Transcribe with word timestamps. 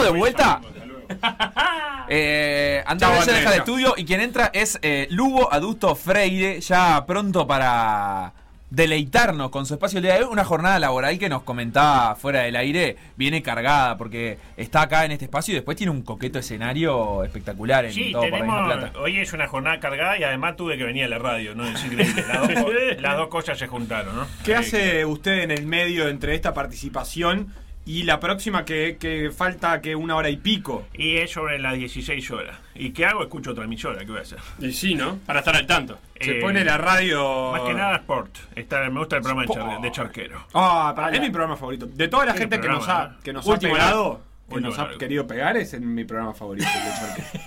Estamos 0.00 0.12
de 0.12 0.18
vuelta. 0.18 0.60
Eh, 2.12 2.82
Andrés 2.86 3.08
Andrés, 3.08 3.26
deja 3.36 3.50
de 3.52 3.56
estudio 3.58 3.94
y 3.96 4.04
quien 4.04 4.20
entra 4.20 4.50
es 4.52 4.80
eh, 4.82 5.06
Lugo 5.10 5.52
Adusto 5.52 5.94
Freire, 5.94 6.60
ya 6.60 7.06
pronto 7.06 7.46
para 7.46 8.32
deleitarnos 8.68 9.50
con 9.50 9.64
su 9.64 9.74
espacio 9.74 9.98
el 9.98 10.02
día 10.02 10.14
de 10.14 10.24
hoy. 10.24 10.28
Una 10.32 10.44
jornada 10.44 10.80
laboral 10.80 11.20
que 11.20 11.28
nos 11.28 11.44
comentaba 11.44 12.16
fuera 12.16 12.40
del 12.40 12.56
aire, 12.56 12.96
viene 13.14 13.42
cargada 13.42 13.96
porque 13.96 14.38
está 14.56 14.82
acá 14.82 15.04
en 15.04 15.12
este 15.12 15.26
espacio 15.26 15.52
y 15.52 15.54
después 15.56 15.76
tiene 15.76 15.92
un 15.92 16.02
coqueto 16.02 16.40
escenario 16.40 17.22
espectacular 17.22 17.84
en 17.84 17.92
Sí, 17.92 18.10
todo 18.10 18.22
por 18.22 18.30
tenemos, 18.32 18.72
Plata. 18.72 18.98
hoy 18.98 19.18
es 19.20 19.32
una 19.32 19.46
jornada 19.46 19.78
cargada 19.78 20.18
y 20.18 20.24
además 20.24 20.56
tuve 20.56 20.76
que 20.76 20.82
venir 20.82 21.04
a 21.04 21.08
la 21.08 21.18
radio, 21.18 21.54
¿no? 21.54 21.64
Es 21.64 21.84
increíble. 21.84 22.24
Las 22.26 22.40
dos, 22.48 22.74
las 22.98 23.16
dos 23.16 23.28
cosas 23.28 23.56
se 23.56 23.68
juntaron, 23.68 24.16
¿no? 24.16 24.26
¿Qué 24.44 24.50
Eh, 24.50 24.56
hace 24.56 25.04
usted 25.04 25.42
en 25.42 25.52
el 25.52 25.64
medio 25.66 26.08
entre 26.08 26.34
esta 26.34 26.52
participación 26.54 27.54
y 27.86 28.02
la 28.04 28.20
próxima 28.20 28.64
que, 28.64 28.96
que 29.00 29.30
falta 29.30 29.80
que 29.80 29.96
una 29.96 30.16
hora 30.16 30.28
y 30.30 30.36
pico? 30.36 30.86
Y 30.94 31.16
es 31.16 31.30
sobre 31.32 31.58
las 31.58 31.74
16 31.74 32.30
horas. 32.30 32.56
¿Y 32.74 32.90
qué 32.90 33.06
hago? 33.06 33.22
Escucho 33.22 33.50
otra 33.52 33.64
emisora, 33.64 33.98
¿qué 34.00 34.06
voy 34.06 34.18
a 34.18 34.22
hacer? 34.22 34.38
Y 34.58 34.72
sí, 34.72 34.94
¿no? 34.94 35.18
Para 35.26 35.40
estar 35.40 35.56
al 35.56 35.66
tanto. 35.66 35.98
Se 36.20 36.38
Eh, 36.38 36.40
pone 36.40 36.64
la 36.64 36.76
radio. 36.78 37.52
Más 37.52 37.62
que 37.62 37.74
nada 37.74 37.96
Sport. 37.96 38.36
Está, 38.54 38.88
me 38.90 38.98
gusta 39.00 39.16
el 39.16 39.22
programa 39.22 39.42
de, 39.46 39.52
Sport. 39.52 39.82
de 39.82 39.90
Charquero. 39.92 40.46
Ah, 40.54 40.92
para- 40.94 41.14
es 41.16 41.20
mi 41.20 41.30
programa 41.30 41.56
favorito. 41.56 41.86
De 41.86 42.08
toda 42.08 42.26
la 42.26 42.32
¿Qué 42.34 42.40
gente 42.40 42.60
que 42.60 42.68
nos 42.68 42.88
ha, 42.88 43.16
que 43.24 43.32
nos 43.32 43.46
Último 43.46 43.74
ha 43.74 43.78
pegado, 43.78 44.20
que 44.48 44.54
Último 44.54 44.70
nos 44.70 44.78
ha 44.78 44.82
largo. 44.84 44.98
querido 44.98 45.26
pegar, 45.26 45.56
es 45.56 45.72
en 45.74 45.94
mi 45.94 46.04
programa 46.04 46.34
favorito. 46.34 46.66
el 46.68 46.84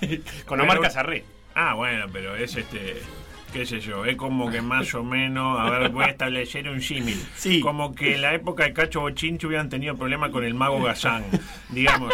de 0.10 0.20
Charque. 0.22 0.22
Con 0.46 0.60
Omar 0.60 0.80
Casarré. 0.82 1.24
Ah, 1.56 1.76
bueno, 1.76 2.08
pero 2.12 2.36
es 2.36 2.56
este. 2.56 2.98
Qué 3.54 3.68
sé 3.68 3.80
yo, 3.80 4.04
es 4.04 4.18
como 4.18 4.50
que 4.50 4.62
más 4.62 4.94
o 4.96 5.04
menos, 5.04 5.60
a 5.60 5.70
ver, 5.70 5.90
voy 5.90 6.06
a 6.06 6.08
establecer 6.08 6.68
un 6.68 6.82
símil. 6.82 7.24
Sí. 7.36 7.60
Como 7.60 7.94
que 7.94 8.16
en 8.16 8.24
la 8.24 8.34
época 8.34 8.64
de 8.64 8.74
Cacho 8.74 9.02
Bochinche 9.02 9.46
hubieran 9.46 9.70
tenido 9.70 9.96
problemas 9.96 10.32
con 10.32 10.44
el 10.44 10.56
mago 10.56 10.82
Gazán. 10.82 11.24
Digamos, 11.70 12.12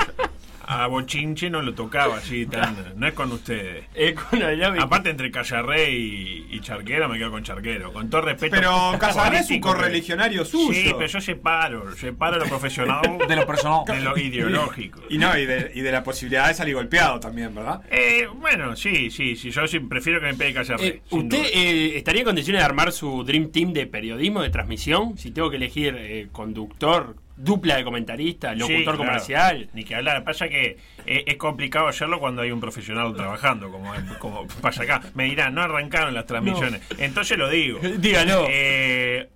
a 0.72 0.86
Bochinche 0.86 1.50
no 1.50 1.64
lo 1.64 1.74
tocaba 1.74 2.18
así 2.18 2.46
tan. 2.46 2.94
No 2.96 3.08
es 3.08 3.14
con 3.14 3.32
ustedes. 3.32 3.86
Eh, 3.96 4.14
con 4.14 4.40
la 4.40 4.54
llave. 4.54 4.80
Aparte, 4.80 5.10
entre 5.10 5.30
Callarré 5.32 5.92
y, 5.92 6.48
y 6.52 6.60
Charquero, 6.62 7.10
me 7.10 7.18
quedo 7.18 7.32
con 7.32 7.44
Charquero. 7.44 7.92
Con 7.92 8.10
todo 8.10 8.22
respeto. 8.22 8.56
Pero 8.56 8.96
Casarré 9.00 9.40
es 9.40 9.50
un 9.50 9.60
correligionario 9.60 10.46
suyo. 10.46 10.74
Sí, 10.74 10.94
pero 10.96 11.08
yo 11.08 11.20
separo. 11.20 11.96
Separo 11.96 12.38
lo 12.38 12.46
profesional 12.46 13.02
De 13.28 13.36
lo 13.36 13.46
personal. 13.48 13.84
de 13.86 14.00
lo 14.00 14.18
ideológico. 14.18 15.02
Y 15.10 15.18
no, 15.18 15.38
y 15.38 15.46
de, 15.46 15.72
y 15.74 15.82
de 15.82 15.92
la 15.92 16.04
posibilidad 16.04 16.48
de 16.48 16.54
salir 16.54 16.76
golpeado 16.76 17.20
también, 17.20 17.54
¿verdad? 17.54 17.82
Eh, 17.90 18.28
bueno, 18.36 18.76
sí, 18.76 19.10
sí, 19.10 19.36
sí. 19.36 19.50
Yo 19.52 19.68
sí 19.68 19.80
prefiero 19.80 20.20
que 20.22 20.28
me 20.28 20.36
pegue 20.36 20.54
Callarré. 20.54 20.88
Eh, 20.88 21.02
¿Usted 21.10 21.46
eh, 21.54 21.98
estaría 21.98 22.22
en 22.22 22.26
condiciones 22.28 22.62
de 22.62 22.66
armar 22.66 22.92
su 22.92 23.24
Dream 23.24 23.52
Team 23.52 23.74
de 23.74 23.88
periodismo, 23.88 24.42
de 24.44 24.50
transmisión? 24.52 25.18
Si 25.18 25.32
tengo 25.32 25.50
que 25.50 25.58
elegir 25.58 25.96
eh, 25.98 26.28
conductor, 26.32 27.16
dupla 27.40 27.78
de 27.78 27.84
comentarista, 27.84 28.54
locutor 28.54 28.78
Sí, 28.78 28.84
claro. 28.84 28.98
comercial. 28.98 29.70
Ni 29.74 29.84
que 29.84 29.96
hablar. 29.96 30.24
Pasa 30.24 30.48
que 30.50 30.78
eh, 31.06 31.24
es 31.26 31.36
complicado 31.38 31.88
hacerlo 31.88 32.20
cuando 32.20 32.42
hay 32.42 32.52
un 32.52 32.60
profesional 32.60 33.16
trabajando, 33.16 33.72
como, 33.72 33.92
como 34.20 34.48
pasa 34.62 34.84
acá. 34.84 35.02
Me 35.16 35.24
dirán, 35.26 35.56
no 35.56 35.62
arrancaron 35.62 36.14
las 36.14 36.26
transmisiones. 36.26 36.82
Entonces 36.98 37.38
lo 37.38 37.50
digo. 37.50 37.80
Dígalo. 37.98 38.46
Eh, 38.50 39.30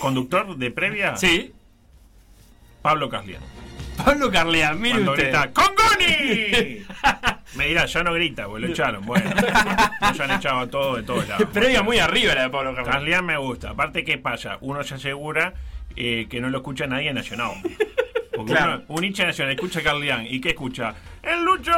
conductor 0.00 0.56
de 0.56 0.70
previa, 0.70 1.16
Sí. 1.16 1.52
Pablo 2.82 3.08
Caslián. 3.08 3.42
Pablo 4.04 4.30
Carleán, 4.30 4.80
mire 4.80 4.94
Cuando 4.94 5.10
usted. 5.12 5.24
grita, 5.24 5.50
¡Congoni! 5.52 6.84
Me 7.56 7.66
dirá, 7.66 7.86
ya 7.86 8.02
no 8.04 8.12
grita, 8.12 8.46
porque 8.46 8.66
lo 8.66 8.72
echaron. 8.72 9.04
Bueno, 9.04 9.28
nos 10.00 10.20
han 10.20 10.30
echado 10.30 10.58
a 10.60 10.66
todos 10.68 10.96
de 10.98 11.02
todos 11.02 11.26
lados. 11.26 11.48
Previa 11.52 11.82
muy 11.82 11.98
arriba 11.98 12.34
la 12.34 12.42
de 12.42 12.50
Pablo 12.50 12.74
Carleán. 12.76 12.94
Caslián 12.98 13.26
me 13.26 13.36
gusta. 13.38 13.70
Aparte, 13.70 14.04
¿qué 14.04 14.16
pasa? 14.18 14.58
Uno 14.60 14.84
se 14.84 14.94
asegura 14.94 15.54
eh, 16.00 16.26
que 16.30 16.40
no 16.40 16.48
lo 16.48 16.58
escucha 16.58 16.86
nadie 16.86 17.08
en 17.08 17.16
Nacional. 17.16 17.50
Porque 18.36 18.52
Claro. 18.52 18.74
uno- 18.86 18.96
un 18.98 19.04
hincha 19.04 19.24
nacional 19.26 19.54
escucha 19.54 19.80
a 19.80 19.82
Carlián 19.82 20.24
y 20.24 20.40
¿qué 20.40 20.50
escucha? 20.50 20.94
¡El 21.24 21.42
Lucho 21.44 21.72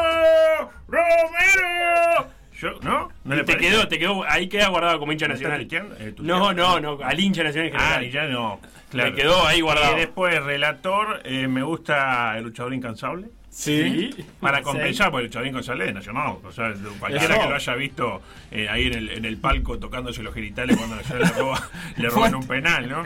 Romero! 0.89 2.31
Yo, 2.59 2.73
¿No? 2.83 3.11
¿No 3.25 3.35
Y 3.35 3.39
le 3.39 3.45
te 3.45 3.53
parece? 3.55 3.71
quedó, 3.71 3.89
te 3.89 3.99
quedó, 3.99 4.25
ahí 4.29 4.47
queda 4.49 4.69
guardado 4.69 4.99
como 4.99 5.13
hincha 5.13 5.27
¿Me 5.29 5.35
estás 5.35 5.51
nacional. 5.51 5.97
Eh, 5.99 6.15
No, 6.19 6.53
no, 6.53 6.79
no, 6.79 6.99
al 7.03 7.19
hincha 7.19 7.43
nacional 7.43 7.71
en 7.71 7.77
Ah, 7.77 7.81
general. 7.81 8.05
y 8.05 8.11
ya 8.11 8.25
no. 8.27 8.61
Claro. 8.91 9.11
Me 9.11 9.17
quedó 9.17 9.47
ahí 9.47 9.61
guardado. 9.63 9.97
Y 9.97 10.01
después, 10.01 10.43
relator, 10.43 11.23
eh, 11.25 11.49
me 11.49 11.63
gusta 11.63 12.37
el 12.37 12.45
luchador 12.45 12.75
incansable. 12.75 13.29
Sí. 13.49 14.11
Para 14.41 14.59
Sí. 14.59 14.65
compensar, 14.65 15.11
porque 15.11 15.23
el 15.23 15.27
luchador 15.29 15.49
incansable 15.49 15.89
es 15.89 15.95
nacional. 15.95 16.37
O 16.45 16.53
sea, 16.53 16.73
cualquiera 16.99 17.35
Eso. 17.35 17.43
que 17.43 17.49
lo 17.49 17.55
haya 17.55 17.75
visto 17.75 18.23
eh, 18.51 18.69
ahí 18.69 18.87
en 18.89 18.95
el, 18.95 19.09
en 19.11 19.25
el 19.25 19.39
palco 19.39 19.79
tocándose 19.79 20.23
los 20.23 20.35
genitales 20.35 20.77
cuando 20.77 20.97
Nacional 20.97 21.23
le, 21.35 21.41
roba, 21.41 21.69
le 21.97 22.09
roban 22.11 22.35
un 22.35 22.47
penal, 22.47 22.89
¿no? 22.89 23.05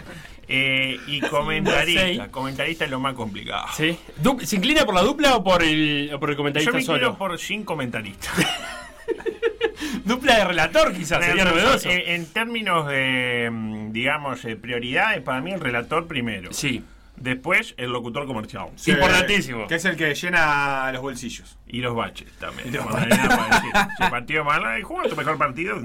Eh, 0.48 0.98
y 1.06 1.20
comentarista. 1.28 2.30
Comentarista 2.30 2.84
es 2.84 2.90
lo 2.90 3.00
más 3.00 3.14
complicado. 3.14 3.66
Sí. 3.74 3.98
¿Se 4.42 4.56
inclina 4.56 4.84
por 4.84 4.94
la 4.94 5.02
dupla 5.02 5.36
o 5.36 5.44
por 5.44 5.62
el, 5.62 6.10
o 6.12 6.20
por 6.20 6.30
el 6.30 6.34
Yo 6.34 6.38
comentarista 6.38 6.72
me 6.72 6.82
solo? 6.82 6.98
inclino 6.98 7.18
por 7.18 7.38
sin 7.38 7.64
comentarista. 7.64 8.30
Dupla 10.04 10.38
de 10.38 10.44
relator 10.44 10.92
quizás, 10.92 11.24
sería 11.24 11.44
novedoso. 11.44 11.88
En 11.90 12.26
términos 12.26 12.86
de, 12.88 13.48
mm, 13.50 13.92
digamos, 13.92 14.44
eh, 14.44 14.56
prioridades, 14.56 15.22
para 15.22 15.40
mí 15.40 15.52
el 15.52 15.60
relator 15.60 16.06
primero. 16.06 16.52
Sí. 16.52 16.84
Después 17.16 17.74
el 17.76 17.90
locutor 17.90 18.26
comercial. 18.26 18.68
Sí. 18.76 18.90
Importantísimo. 18.90 19.66
Que 19.66 19.76
es 19.76 19.84
el 19.84 19.96
que 19.96 20.14
llena 20.14 20.90
los 20.92 21.00
bolsillos. 21.00 21.56
Y 21.68 21.80
los 21.80 21.94
baches 21.94 22.30
también. 22.38 22.72
Si 22.72 22.76
el 22.76 24.10
partido 24.10 24.44
malo, 24.44 24.66
ay, 24.68 24.82
juega 24.82 25.08
tu 25.08 25.16
mejor 25.16 25.38
partido. 25.38 25.80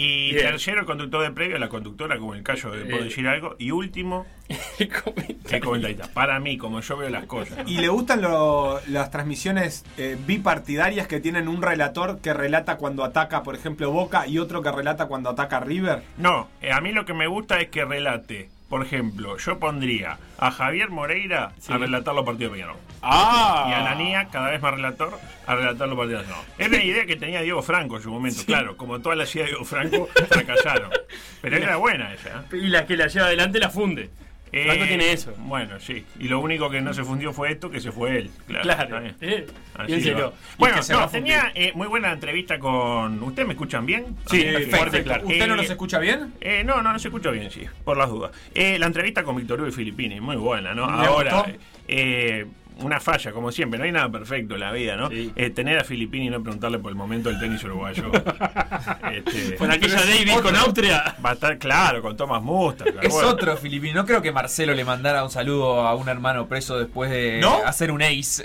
Y 0.00 0.30
Bien. 0.32 0.46
tercero, 0.46 0.80
el 0.80 0.86
conductor 0.86 1.22
de 1.24 1.32
previo, 1.32 1.58
la 1.58 1.68
conductora, 1.68 2.18
como 2.18 2.34
el 2.34 2.44
caso 2.44 2.70
de 2.70 2.84
puedo 2.84 3.00
Eh. 3.00 3.04
decir 3.06 3.26
algo. 3.26 3.56
Y 3.58 3.72
último, 3.72 4.26
el 4.78 5.60
comentarista. 5.60 6.06
Para 6.12 6.38
mí, 6.38 6.56
como 6.56 6.80
yo 6.80 6.96
veo 6.96 7.08
las 7.08 7.24
cosas. 7.24 7.58
¿no? 7.58 7.64
¿Y 7.68 7.78
le 7.78 7.88
gustan 7.88 8.22
lo- 8.22 8.80
las 8.86 9.10
transmisiones 9.10 9.84
eh, 9.96 10.16
bipartidarias 10.24 11.08
que 11.08 11.18
tienen 11.18 11.48
un 11.48 11.62
relator 11.62 12.20
que 12.20 12.32
relata 12.32 12.76
cuando 12.76 13.02
ataca, 13.02 13.42
por 13.42 13.56
ejemplo, 13.56 13.90
Boca 13.90 14.26
y 14.28 14.38
otro 14.38 14.62
que 14.62 14.70
relata 14.70 15.06
cuando 15.06 15.30
ataca 15.30 15.58
River? 15.58 16.02
No, 16.16 16.48
eh, 16.62 16.70
a 16.70 16.80
mí 16.80 16.92
lo 16.92 17.04
que 17.04 17.14
me 17.14 17.26
gusta 17.26 17.58
es 17.60 17.68
que 17.68 17.84
relate. 17.84 18.50
Por 18.68 18.84
ejemplo, 18.84 19.38
yo 19.38 19.58
pondría 19.58 20.18
a 20.38 20.50
Javier 20.50 20.90
Moreira 20.90 21.52
a 21.68 21.78
relatar 21.78 22.14
los 22.14 22.24
partidos 22.24 22.52
de 22.52 22.58
Peñarol. 22.58 22.76
Ah. 23.00 23.66
Y 23.68 23.72
a 23.72 23.78
Ananía, 23.78 24.28
cada 24.30 24.50
vez 24.50 24.60
más 24.60 24.74
relator, 24.74 25.18
a 25.46 25.54
relatar 25.54 25.88
los 25.88 25.96
partidos 25.96 26.22
de 26.22 26.28
Nacional. 26.28 26.54
Es 26.58 26.70
la 26.70 26.84
idea 26.84 27.06
que 27.06 27.16
tenía 27.16 27.40
Diego 27.40 27.62
Franco 27.62 27.96
en 27.96 28.02
su 28.02 28.10
momento. 28.10 28.42
Claro, 28.44 28.76
como 28.76 29.00
todas 29.00 29.16
las 29.16 29.34
ideas 29.34 29.46
de 29.46 29.52
Diego 29.52 29.64
Franco, 29.64 30.08
fracasaron. 30.28 30.90
Pero 31.40 31.56
era 31.56 31.76
buena 31.76 32.12
esa. 32.12 32.44
¿eh? 32.52 32.56
Y 32.56 32.68
la 32.68 32.86
que 32.86 32.96
la 32.96 33.06
lleva 33.06 33.26
adelante 33.26 33.58
la 33.58 33.70
funde. 33.70 34.10
Franco 34.50 34.84
Eh, 34.84 34.88
tiene 34.88 35.12
eso. 35.12 35.34
Bueno, 35.38 35.78
sí. 35.80 36.04
Y 36.18 36.28
lo 36.28 36.40
único 36.40 36.68
que 36.70 36.80
no 36.80 36.92
se 36.94 37.04
fundió 37.04 37.32
fue 37.32 37.52
esto, 37.52 37.70
que 37.70 37.80
se 37.80 37.92
fue 37.92 38.18
él. 38.18 38.30
Claro. 38.46 38.64
Claro. 38.64 39.06
Eh, 39.20 39.46
Así 39.74 40.10
va. 40.10 40.32
Bueno, 40.58 40.76
que 40.86 40.92
no, 40.92 41.08
tenía 41.08 41.52
eh, 41.54 41.72
muy 41.74 41.86
buena 41.86 42.12
entrevista 42.12 42.58
con. 42.58 43.22
¿Ustedes 43.22 43.46
me 43.46 43.54
escuchan 43.54 43.86
bien? 43.86 44.16
Sí, 44.30 44.44
Ah, 44.48 44.76
fuerte, 44.76 45.02
claro. 45.02 45.26
¿Usted 45.26 45.46
no 45.46 45.54
Eh, 45.54 45.56
nos 45.56 45.70
escucha 45.70 45.98
bien? 45.98 46.32
Eh, 46.40 46.62
no, 46.64 46.82
no, 46.82 46.92
no 46.92 46.98
se 46.98 47.08
escucha 47.08 47.30
bien, 47.30 47.50
sí, 47.50 47.62
por 47.84 47.96
las 47.96 48.08
dudas. 48.08 48.32
Eh, 48.54 48.78
la 48.78 48.86
entrevista 48.86 49.22
con 49.22 49.36
Víctor 49.36 49.60
Hugo 49.60 49.68
y 49.68 49.72
Filippini, 49.72 50.20
muy 50.20 50.36
buena, 50.36 50.74
¿no? 50.74 50.86
¿Le 51.00 51.06
Ahora, 51.06 51.46
eh, 51.86 52.46
una 52.78 53.00
falla, 53.00 53.32
como 53.32 53.50
siempre, 53.52 53.78
no 53.78 53.84
hay 53.84 53.92
nada 53.92 54.10
perfecto 54.10 54.54
en 54.54 54.60
la 54.60 54.72
vida, 54.72 54.96
¿no? 54.96 55.08
Sí. 55.10 55.32
Eh, 55.36 55.50
tener 55.50 55.78
a 55.78 55.84
Filippini 55.84 56.26
y 56.26 56.30
no 56.30 56.42
preguntarle 56.42 56.78
por 56.78 56.90
el 56.90 56.96
momento 56.96 57.28
del 57.28 57.38
tenis 57.40 57.62
uruguayo. 57.64 58.10
este, 59.12 59.56
Con 59.56 59.70
aquella 59.70 60.00
Davis 60.00 60.40
con 60.40 60.56
Austria. 60.56 61.16
va 61.24 61.30
a 61.30 61.32
estar 61.34 61.58
claro, 61.58 62.02
con 62.02 62.16
Thomas 62.16 62.42
Musta. 62.42 62.84
Es 63.02 63.14
otro 63.14 63.56
filipino. 63.56 63.94
No 64.00 64.06
creo 64.06 64.22
que 64.22 64.32
Marcelo 64.32 64.74
le 64.74 64.84
mandara 64.84 65.24
un 65.24 65.30
saludo 65.30 65.80
a 65.86 65.94
un 65.94 66.08
hermano 66.08 66.46
preso 66.46 66.78
después 66.78 67.10
de 67.10 67.40
¿No? 67.40 67.56
hacer 67.64 67.90
un 67.90 68.02
ace 68.02 68.44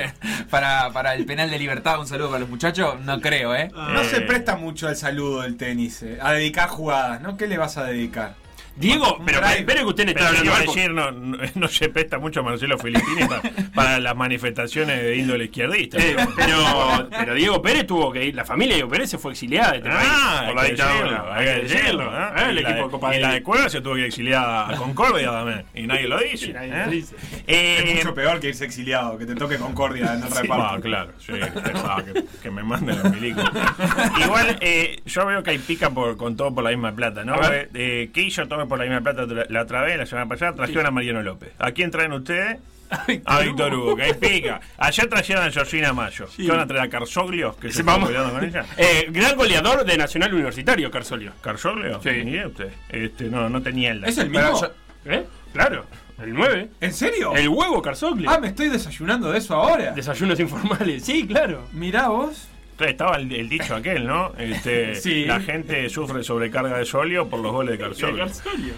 para, 0.50 0.90
para 0.92 1.14
el 1.14 1.24
penal 1.26 1.50
de 1.50 1.58
libertad. 1.58 1.98
Un 2.00 2.06
saludo 2.06 2.28
para 2.28 2.40
los 2.40 2.48
muchachos. 2.48 3.00
No 3.00 3.20
creo, 3.20 3.54
¿eh? 3.54 3.70
No 3.74 4.04
se 4.04 4.18
Eh. 4.18 4.20
presta 4.22 4.56
mucho 4.56 4.88
al 4.88 4.96
saludo 4.96 5.42
del 5.42 5.56
tenis, 5.56 6.02
eh, 6.02 6.18
a 6.20 6.32
dedicar 6.32 6.68
jugadas, 6.68 7.20
¿no? 7.22 7.36
¿Qué 7.36 7.46
le 7.46 7.56
vas 7.58 7.76
a 7.76 7.84
dedicar? 7.84 8.34
Diego, 8.76 9.20
pero 9.26 9.44
espero 9.46 9.80
que 9.80 9.84
usted 9.86 10.04
no 10.06 10.10
está 10.12 10.28
hablando 10.28 10.46
iba 10.50 10.56
a 10.56 10.60
decir, 10.60 10.90
no, 10.92 11.10
no, 11.12 11.38
no 11.54 11.68
se 11.68 11.88
presta 11.90 12.18
mucho 12.18 12.42
Marcelo 12.42 12.78
Filippini 12.78 13.26
para, 13.28 13.42
para 13.74 14.00
las 14.00 14.16
manifestaciones 14.16 15.02
de 15.02 15.16
índole 15.16 15.44
izquierdista. 15.44 15.98
Eh, 15.98 16.16
pero, 16.36 17.08
pero 17.10 17.34
Diego 17.34 17.60
Pérez 17.60 17.86
tuvo 17.86 18.10
que 18.12 18.24
ir, 18.24 18.34
la 18.34 18.44
familia 18.44 18.74
de 18.74 18.76
Diego 18.76 18.90
Pérez 18.90 19.10
se 19.10 19.18
fue 19.18 19.32
exiliada 19.32 19.72
de 19.72 19.76
este 19.78 19.90
país 19.90 20.08
Ah, 20.10 20.42
por 20.46 20.54
la 20.56 20.62
hay 20.62 20.66
que 20.68 20.72
dictadura. 20.74 21.02
decirlo, 21.10 21.32
hay 21.32 21.44
que 21.44 21.52
decirlo. 21.74 22.04
¿eh? 22.04 22.26
Eh, 22.36 22.50
el 22.50 22.58
equipo 22.58 22.74
de- 22.76 22.82
de 22.84 22.88
Copa 22.90 23.16
y 23.16 23.20
la 23.20 23.32
de 23.32 23.42
Cueva 23.42 23.68
se 23.68 23.80
tuvo 23.80 23.94
que 23.94 24.00
ir 24.00 24.06
exiliada 24.06 24.70
a 24.70 24.76
Concordia 24.76 25.30
también. 25.30 25.64
Y 25.74 25.86
nadie 25.86 26.08
lo 26.08 26.18
dice. 26.18 26.52
Nadie 26.52 26.72
¿eh? 26.72 26.86
dice. 26.90 27.16
Eh, 27.46 27.84
Es 27.86 27.94
mucho 27.96 28.14
peor 28.14 28.40
que 28.40 28.48
irse 28.48 28.64
exiliado, 28.64 29.18
que 29.18 29.26
te 29.26 29.34
toque 29.34 29.56
Concordia 29.58 30.14
en 30.14 30.22
el 30.22 30.28
Sí, 30.32 30.42
reparto. 30.42 30.64
ah, 30.64 30.78
claro, 30.80 31.12
sí, 31.18 31.32
ah, 31.84 32.02
que, 32.04 32.24
que 32.42 32.50
me 32.50 32.62
manden 32.62 32.98
los 33.02 33.12
milicos. 33.12 33.44
Igual, 34.24 34.56
eh, 34.60 35.00
yo 35.04 35.26
veo 35.26 35.42
que 35.42 35.50
hay 35.50 35.58
pica 35.58 35.90
por, 35.90 36.16
con 36.16 36.36
todo 36.36 36.54
por 36.54 36.64
la 36.64 36.70
misma 36.70 36.92
plata, 36.92 37.24
¿no? 37.24 37.34
A. 37.34 37.50
Eh, 37.74 38.10
¿Qué 38.14 38.22
hizo 38.22 38.46
todo 38.48 38.59
por 38.68 38.78
la 38.78 38.84
misma 38.84 39.00
plata 39.02 39.26
la, 39.26 39.44
la 39.48 39.62
otra 39.62 39.82
vez, 39.82 39.96
la 39.98 40.06
semana 40.06 40.28
pasada? 40.28 40.54
Trajeron 40.54 40.86
a 40.86 40.90
Mariano 40.90 41.22
López. 41.22 41.52
¿A 41.58 41.72
quién 41.72 41.90
traen 41.90 42.12
ustedes? 42.12 42.58
A 43.24 43.38
Víctor 43.40 43.72
Hugo, 43.72 43.94
que 43.94 44.02
hay 44.02 44.14
pica. 44.14 44.60
Ayer 44.76 45.06
trajeron 45.08 45.44
a 45.44 45.50
Georgina 45.52 45.92
Mayo. 45.92 46.26
¿Qué 46.36 46.48
van 46.48 46.58
a 46.58 46.66
traer 46.66 46.82
a 46.82 46.88
Carsoglio? 46.90 47.54
Que 47.54 47.68
se 47.68 47.74
Sí, 47.74 47.80
está 47.80 47.92
vamos. 47.92 48.10
con 48.10 48.44
ella. 48.44 48.64
Eh, 48.76 49.06
gran 49.10 49.36
goleador 49.36 49.84
de 49.84 49.96
Nacional 49.96 50.34
Universitario, 50.34 50.90
Carsolio. 50.90 51.32
¿Carsoglio? 51.40 52.00
Sí. 52.02 52.10
Mire 52.24 52.48
usted. 52.48 52.72
Este, 52.88 53.26
no, 53.26 53.48
no 53.48 53.62
tenía 53.62 53.92
el 53.92 54.02
¿Es 54.02 54.18
el 54.18 54.28
mismo? 54.30 54.60
yo- 54.60 54.72
¿Eh? 55.04 55.24
Claro, 55.52 55.86
el 56.20 56.34
9. 56.34 56.68
¿En 56.80 56.92
serio? 56.92 57.32
El 57.36 57.48
huevo 57.48 57.80
Carsoglio. 57.80 58.28
Ah, 58.28 58.38
me 58.40 58.48
estoy 58.48 58.68
desayunando 58.68 59.30
de 59.30 59.38
eso 59.38 59.54
ahora. 59.54 59.92
Desayunos 59.92 60.40
informales, 60.40 61.04
sí, 61.04 61.24
claro. 61.28 61.68
Mirá 61.72 62.08
vos. 62.08 62.48
Estaba 62.88 63.16
el, 63.16 63.32
el 63.32 63.48
dicho 63.48 63.74
aquel, 63.74 64.06
¿no? 64.06 64.32
Este, 64.38 64.94
Sí. 65.00 65.24
La 65.24 65.40
gente 65.40 65.88
sufre 65.88 66.22
sobrecarga 66.24 66.78
de 66.78 66.84
solio 66.84 67.28
por 67.28 67.40
los 67.40 67.52
goles 67.52 67.78
de. 67.78 67.84
Carsolio. 67.84 68.26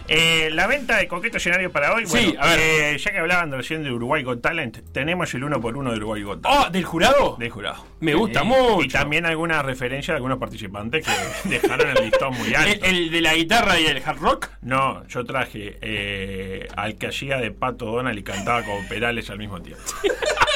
Eh, 0.09 0.51
la 0.53 0.67
venta 0.67 0.97
de 0.99 1.09
coqueto 1.09 1.37
escenario 1.39 1.71
para 1.71 1.95
hoy. 1.95 2.07
Sí, 2.07 2.13
bueno, 2.27 2.41
a 2.43 2.47
ver. 2.49 2.59
eh, 2.61 2.99
ya 2.99 3.13
que 3.13 3.19
hablaban 3.19 3.51
recién 3.53 3.83
de 3.83 3.91
Uruguay 3.93 4.23
Got 4.23 4.41
Talent, 4.43 4.79
tenemos 4.93 5.33
el 5.35 5.45
uno 5.45 5.61
por 5.61 5.77
uno 5.77 5.91
de 5.91 5.97
Uruguay 5.99 6.23
Got 6.23 6.43
Talent. 6.43 6.65
Oh, 6.67 6.71
¿del 6.71 6.85
jurado? 6.85 7.37
De 7.39 7.51
jurado. 7.51 7.85
Me 8.01 8.15
gusta 8.15 8.41
Eh, 8.41 8.45
mucho. 8.45 8.83
Y 8.85 8.89
también 8.89 9.27
alguna 9.27 9.63
referencia 9.63 10.13
de 10.15 10.17
algunos 10.17 10.39
participantes 10.39 11.05
que 11.07 11.49
dejaron 11.49 11.97
el 11.97 12.05
listón 12.05 12.37
muy 12.37 12.55
alto. 12.55 12.85
¿El, 12.87 12.97
el 12.97 13.11
de 13.11 13.21
la 13.21 13.35
guitarra 13.35 13.79
y 13.81 13.87
el 13.87 14.03
hard 14.05 14.19
rock? 14.19 14.49
No, 14.63 15.07
yo 15.09 15.25
traje 15.25 15.79
eh, 15.81 16.69
al 16.77 16.97
que 16.97 17.09
hacía 17.09 17.39
de 17.39 17.51
Pato 17.51 17.87
Donald 17.87 18.19
y 18.19 18.23
cantaba 18.23 18.63
con 18.63 18.87
Perales 18.89 19.29
al 19.31 19.39
mismo 19.39 19.61
tiempo. 19.61 19.83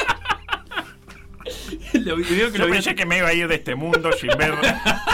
Lo 1.93 2.15
que 2.17 2.23
Yo 2.37 2.49
lo 2.57 2.65
vi- 2.67 2.71
pensé 2.73 2.95
que 2.95 3.05
me 3.05 3.17
iba 3.17 3.27
a 3.27 3.33
ir 3.33 3.47
de 3.47 3.55
este 3.55 3.75
mundo 3.75 4.11
sin 4.13 4.29
ver 4.37 4.53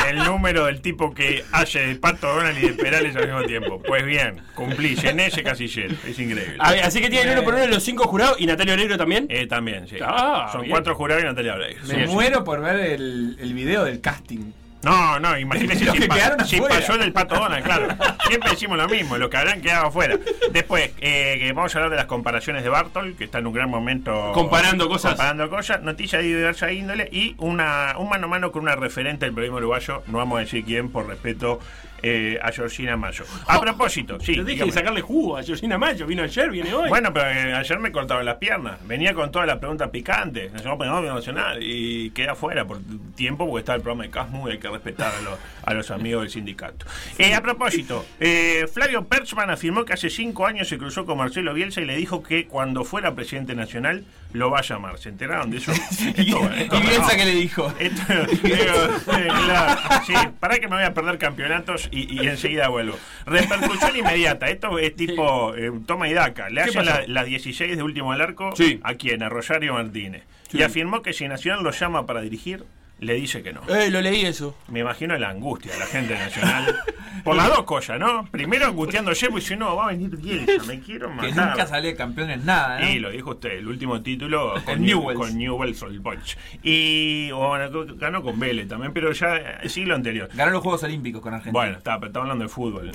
el 0.10 0.18
número 0.20 0.66
del 0.66 0.82
tipo 0.82 1.14
que 1.14 1.44
hace 1.52 1.80
de 1.88 1.96
Pato 1.96 2.28
Donald 2.28 2.58
y 2.58 2.68
de 2.70 2.74
Perales 2.74 3.16
al 3.16 3.26
mismo 3.28 3.44
tiempo. 3.44 3.82
Pues 3.82 4.06
bien, 4.06 4.42
cumplí, 4.56 4.96
llené 4.96 5.28
ese 5.28 5.44
casillero. 5.44 5.94
Es 6.08 6.18
increíble. 6.20 6.58
Ver, 6.70 6.84
así 6.84 7.00
que 7.02 7.10
tiene 7.10 7.32
el 7.32 7.38
uno 7.38 7.44
por 7.44 7.54
uno 7.54 7.64
de 7.64 7.70
los 7.70 7.84
cinco 7.84 8.08
jurados 8.08 8.40
y 8.40 8.46
Natalia 8.46 8.74
Oreiro 8.74 8.98
también. 8.98 9.28
Eh, 9.30 9.48
también, 9.48 9.88
sí. 9.88 9.98
Ah, 10.02 10.50
Son 10.52 10.62
bien. 10.62 10.72
cuatro 10.72 10.96
jurados 10.96 11.24
y 11.24 11.26
Natalia 11.28 11.54
Oreiro. 11.56 11.82
Me 11.88 12.08
muero 12.08 12.44
por 12.44 12.62
ver 12.62 12.76
el, 12.92 13.38
el 13.40 13.54
video 13.54 13.84
del 13.84 14.02
casting. 14.02 14.52
No, 14.84 15.20
no, 15.20 15.38
imagínese 15.38 15.86
si, 15.92 15.98
que 16.00 16.08
pa- 16.08 16.44
si 16.46 16.60
pasó 16.62 16.98
del 16.98 17.14
Pato 17.14 17.36
Donald, 17.36 17.64
claro. 17.64 17.88
Siempre 18.28 18.52
decimos 18.52 18.78
lo 18.78 18.88
mismo, 18.88 19.18
los 19.18 19.30
que 19.30 19.38
habrán 19.38 19.62
quedado 19.62 19.88
afuera. 19.88 20.18
Después, 20.52 20.92
eh, 21.00 21.38
que 21.40 21.54
vamos 21.54 21.74
a 21.74 21.78
hablar 21.80 21.92
de 21.92 21.98
las 21.98 22.06
comparaciones 22.06 22.64
de 22.64 22.70
Bartol, 22.70 23.16
que 23.16 23.24
está 23.24 23.40
en 23.40 23.48
un 23.48 23.54
gran 23.54 23.70
momento. 23.70 24.32
Comparando 24.34 24.88
cosas. 24.90 25.12
Comparando 25.14 25.50
cosas, 25.50 25.82
noticias 25.82 26.22
de 26.22 26.28
diversa 26.28 26.72
índole 26.72 27.08
y 27.12 27.36
una, 27.38 27.96
un 27.98 28.10
mano 28.10 28.26
a 28.26 28.30
mano 28.30 28.52
con 28.52 28.64
una 28.64 28.76
referente 28.76 29.26
del 29.26 29.34
periodismo 29.34 29.58
uruguayo, 29.58 30.04
no 30.08 30.18
vamos 30.20 30.38
a 30.38 30.42
decir 30.42 30.64
quién, 30.66 30.90
por 30.90 31.08
respeto 31.08 31.60
eh, 32.04 32.38
a 32.42 32.52
Georgina 32.52 32.96
Mayo. 32.98 33.24
A 33.48 33.60
propósito, 33.60 34.20
sí. 34.20 34.36
Yo 34.36 34.44
dije 34.44 34.66
de 34.66 34.72
sacarle 34.72 35.02
jugo 35.02 35.38
a 35.38 35.44
Georgina 35.44 35.78
Mayo. 35.78 36.06
Vino 36.06 36.22
ayer, 36.24 36.50
viene 36.52 36.74
hoy. 36.74 36.90
Bueno, 36.90 37.12
pero 37.14 37.30
eh, 37.30 37.54
ayer 37.56 37.80
me 37.80 37.92
cortaron 37.92 38.26
las 38.26 38.36
piernas. 38.36 38.78
Venía 38.86 39.14
con 39.14 39.32
todas 39.32 39.48
las 39.48 39.58
preguntas 39.58 39.90
picantes. 39.90 40.52
Nacional 40.54 40.78
Penal 40.78 41.06
Nacional. 41.06 41.60
Y 41.64 42.12
quedé 42.12 42.30
afuera 42.30 42.66
por 42.66 42.80
tiempo 43.16 43.46
porque 43.48 43.60
está 43.62 43.76
el 43.76 43.82
programa 43.82 44.04
de 44.04 44.10
Casmu 44.10 44.48
y 44.50 44.52
hay 44.52 44.58
que 44.60 44.70
respetar 44.70 45.14
a 45.16 45.22
los, 45.22 45.40
a 45.66 45.74
los 45.74 45.90
amigos 45.92 46.24
del 46.24 46.32
sindicato. 46.32 46.86
Eh, 47.18 47.34
a 47.34 47.42
propósito, 47.42 48.06
eh, 48.20 48.68
Flavio 48.72 49.06
Perchman 49.06 49.50
afirmó 49.50 49.86
que 49.86 49.94
hace 49.94 50.10
cinco 50.10 50.46
años 50.46 50.68
se 50.68 50.78
cruzó 50.78 51.06
con 51.06 51.18
Marcelo 51.18 51.54
Bielsa 51.54 51.82
y 51.82 51.86
le 51.86 51.96
dijo 51.96 52.22
que 52.22 52.48
cuando 52.48 52.84
fuera 52.84 53.16
presidente 53.16 53.56
nacional 53.56 54.04
lo 54.34 54.50
va 54.50 54.60
a 54.60 54.62
llamar. 54.64 54.98
¿Se 54.98 55.10
enteraron 55.10 55.52
de 55.52 55.58
eso? 55.58 55.72
Esto- 56.18 56.50
esto- 56.52 56.78
¿Y 56.78 56.82
Bielsa 56.82 57.02
no. 57.12 57.18
qué 57.18 57.26
le 57.26 57.36
dijo? 57.36 57.74
Esto- 57.80 58.14
digo, 58.44 58.48
eh, 59.18 59.28
claro, 59.46 59.82
sí, 60.06 60.14
para 60.40 60.58
que 60.60 60.68
me 60.68 60.76
voy 60.76 60.84
a 60.86 60.94
perder 60.94 61.18
campeonatos 61.18 61.88
y, 61.94 62.22
y 62.24 62.28
enseguida 62.28 62.68
vuelvo. 62.70 62.98
Repercusión 63.26 63.96
inmediata. 63.96 64.50
Esto 64.50 64.78
es 64.80 64.96
tipo 64.96 65.56
eh, 65.56 65.72
toma 65.86 66.08
y 66.10 66.14
daca. 66.14 66.50
Le 66.50 66.56
¿Qué 66.56 66.70
hacen 66.70 66.86
pasó? 66.86 67.00
la- 67.02 67.08
las 67.08 67.26
16 67.26 67.78
de 67.78 67.84
último 67.84 68.12
al 68.12 68.22
arco 68.22 68.56
Sí. 68.56 68.80
a 68.84 68.96
quién? 68.96 69.24
A 69.24 69.30
Rosario 69.30 69.74
Martínez. 69.74 70.24
Y 70.52 70.62
afirmó 70.62 71.02
que 71.02 71.14
si 71.14 71.28
Nacional 71.28 71.64
lo 71.64 71.72
llama 71.72 72.06
para 72.06 72.22
dirigir, 72.22 72.64
le 73.04 73.14
dice 73.16 73.44
que 73.44 73.54
no. 73.54 73.62
Eh, 73.70 73.90
lo 73.90 74.02
leí 74.02 74.26
eso. 74.26 74.56
Me 74.70 74.80
imagino 74.80 75.18
la 75.18 75.30
angustia 75.30 75.72
de 75.74 75.80
la 75.80 75.86
gente 75.86 76.14
Nacional. 76.16 76.76
Por 77.24 77.36
las 77.36 77.48
dos 77.48 77.64
cosas, 77.64 78.00
¿no? 78.00 78.26
Primero 78.32 78.66
angustiándose 78.66 79.28
porque 79.28 79.42
si 79.46 79.56
no, 79.56 79.76
va 79.78 79.86
a 79.86 79.88
venir 79.90 80.10
Bielsa, 80.18 80.64
me 80.66 80.80
quiero 80.82 81.08
Que 81.22 81.30
matar. 81.32 81.50
nunca 81.50 81.68
sale 81.68 81.96
campeón 81.96 82.32
en 82.32 82.46
nada, 82.46 82.80
¿no? 82.82 82.90
Y 82.90 83.00
lo 83.00 83.12
dijo 83.12 83.32
usted, 83.32 83.52
el 83.52 83.68
último 83.68 84.02
título 84.02 84.56
con, 84.66 84.74
El 84.76 84.82
Newell's. 84.82 85.20
con 85.20 85.38
Newell's 85.38 85.82
Old 85.84 86.02
Boys. 86.02 86.38
Y 86.64 87.32
bueno, 87.32 87.86
ganó 87.96 88.22
con 88.24 88.38
Vélez 88.40 88.68
también, 88.68 88.92
pero 88.94 89.12
ya 89.14 89.36
el 89.62 89.70
siglo 89.70 89.96
anterior. 89.96 90.30
Ganó 90.34 90.52
los 90.52 90.62
Juegos 90.64 90.84
Olímpicos 90.84 91.22
con 91.22 91.34
Argentina. 91.34 91.54
Bueno, 91.54 91.78
está, 91.78 91.96
pero 92.00 92.08
estaba 92.08 92.24
hablando 92.26 92.44
de 92.44 92.50
fútbol, 92.50 92.92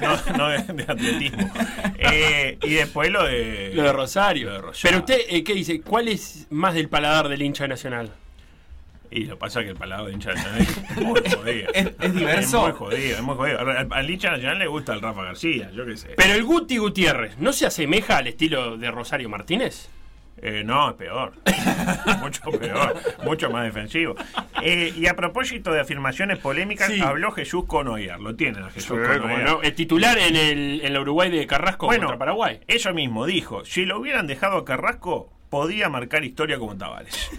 no, 0.00 0.16
no- 0.32 0.36
no 0.38 0.48
de, 0.48 0.62
de 0.72 0.82
atletismo. 0.84 1.50
Eh, 1.98 2.58
y 2.62 2.74
después 2.74 3.10
lo 3.10 3.24
de. 3.24 3.72
Lo 3.74 3.82
de 3.82 3.92
Rosario. 3.92 4.46
Lo 4.48 4.52
de 4.54 4.60
Rosario. 4.62 4.82
Pero 4.82 4.98
usted, 5.18 5.26
eh, 5.36 5.44
¿qué 5.44 5.54
dice? 5.54 5.80
¿Cuál 5.82 6.08
es 6.08 6.46
más 6.50 6.74
del 6.74 6.88
paladar 6.88 7.28
del 7.28 7.42
hincha 7.42 7.66
nacional? 7.68 8.10
Y 9.10 9.24
lo 9.24 9.38
pasa 9.38 9.62
que 9.62 9.70
el 9.70 9.76
palado 9.76 10.06
de 10.06 10.12
hincha 10.12 10.34
nacional 10.34 10.60
es 10.60 10.96
muy 11.02 11.20
jodido. 11.34 11.70
¿Es- 11.72 11.90
es 12.00 12.14
diverso? 12.14 12.68
Es 12.68 12.72
muy 12.74 12.78
jodido, 12.78 13.16
es 13.16 13.22
muy 13.22 13.34
jodido. 13.36 13.58
Al, 13.60 13.88
al 13.90 14.10
hincha 14.10 14.30
nacional 14.30 14.58
le 14.58 14.66
gusta 14.66 14.92
el 14.94 15.00
Rafa 15.00 15.22
García, 15.22 15.70
yo 15.72 15.86
qué 15.86 15.96
sé. 15.96 16.08
Pero 16.16 16.34
el 16.34 16.44
Guti 16.44 16.76
Gutiérrez, 16.78 17.38
¿no 17.38 17.52
se 17.52 17.66
asemeja 17.66 18.18
al 18.18 18.26
estilo 18.26 18.76
de 18.76 18.90
Rosario 18.90 19.28
Martínez? 19.28 19.88
Eh, 20.40 20.62
no, 20.64 20.90
es 20.90 20.94
peor. 20.96 21.32
mucho 22.20 22.42
peor. 22.52 22.94
Mucho 23.24 23.50
más 23.50 23.64
defensivo. 23.64 24.14
Eh, 24.62 24.92
y 24.96 25.06
a 25.08 25.14
propósito 25.16 25.72
de 25.72 25.80
afirmaciones 25.80 26.38
polémicas, 26.38 26.86
Sí. 26.92 27.00
habló 27.00 27.32
Jesús 27.32 27.64
Conoyer. 27.66 28.20
Lo 28.20 28.36
tienen 28.36 28.62
a 28.62 28.70
Jesús 28.70 28.98
Conoyer. 28.98 29.42
no, 29.44 29.62
el 29.62 29.74
titular 29.74 30.16
en, 30.16 30.36
el, 30.36 30.80
en 30.84 30.92
la 30.92 31.00
Uruguay 31.00 31.28
de 31.30 31.44
Carrasco 31.48 31.86
Bueno, 31.86 32.02
contra 32.06 32.18
Paraguay. 32.18 32.60
Eso 32.68 32.92
mismo, 32.94 33.26
dijo. 33.26 33.64
Si 33.64 33.84
lo 33.84 33.98
hubieran 33.98 34.28
dejado 34.28 34.58
a 34.58 34.64
Carrasco, 34.64 35.32
podía 35.50 35.88
marcar 35.88 36.22
historia 36.24 36.56
como 36.58 36.76
Tavares. 36.76 37.30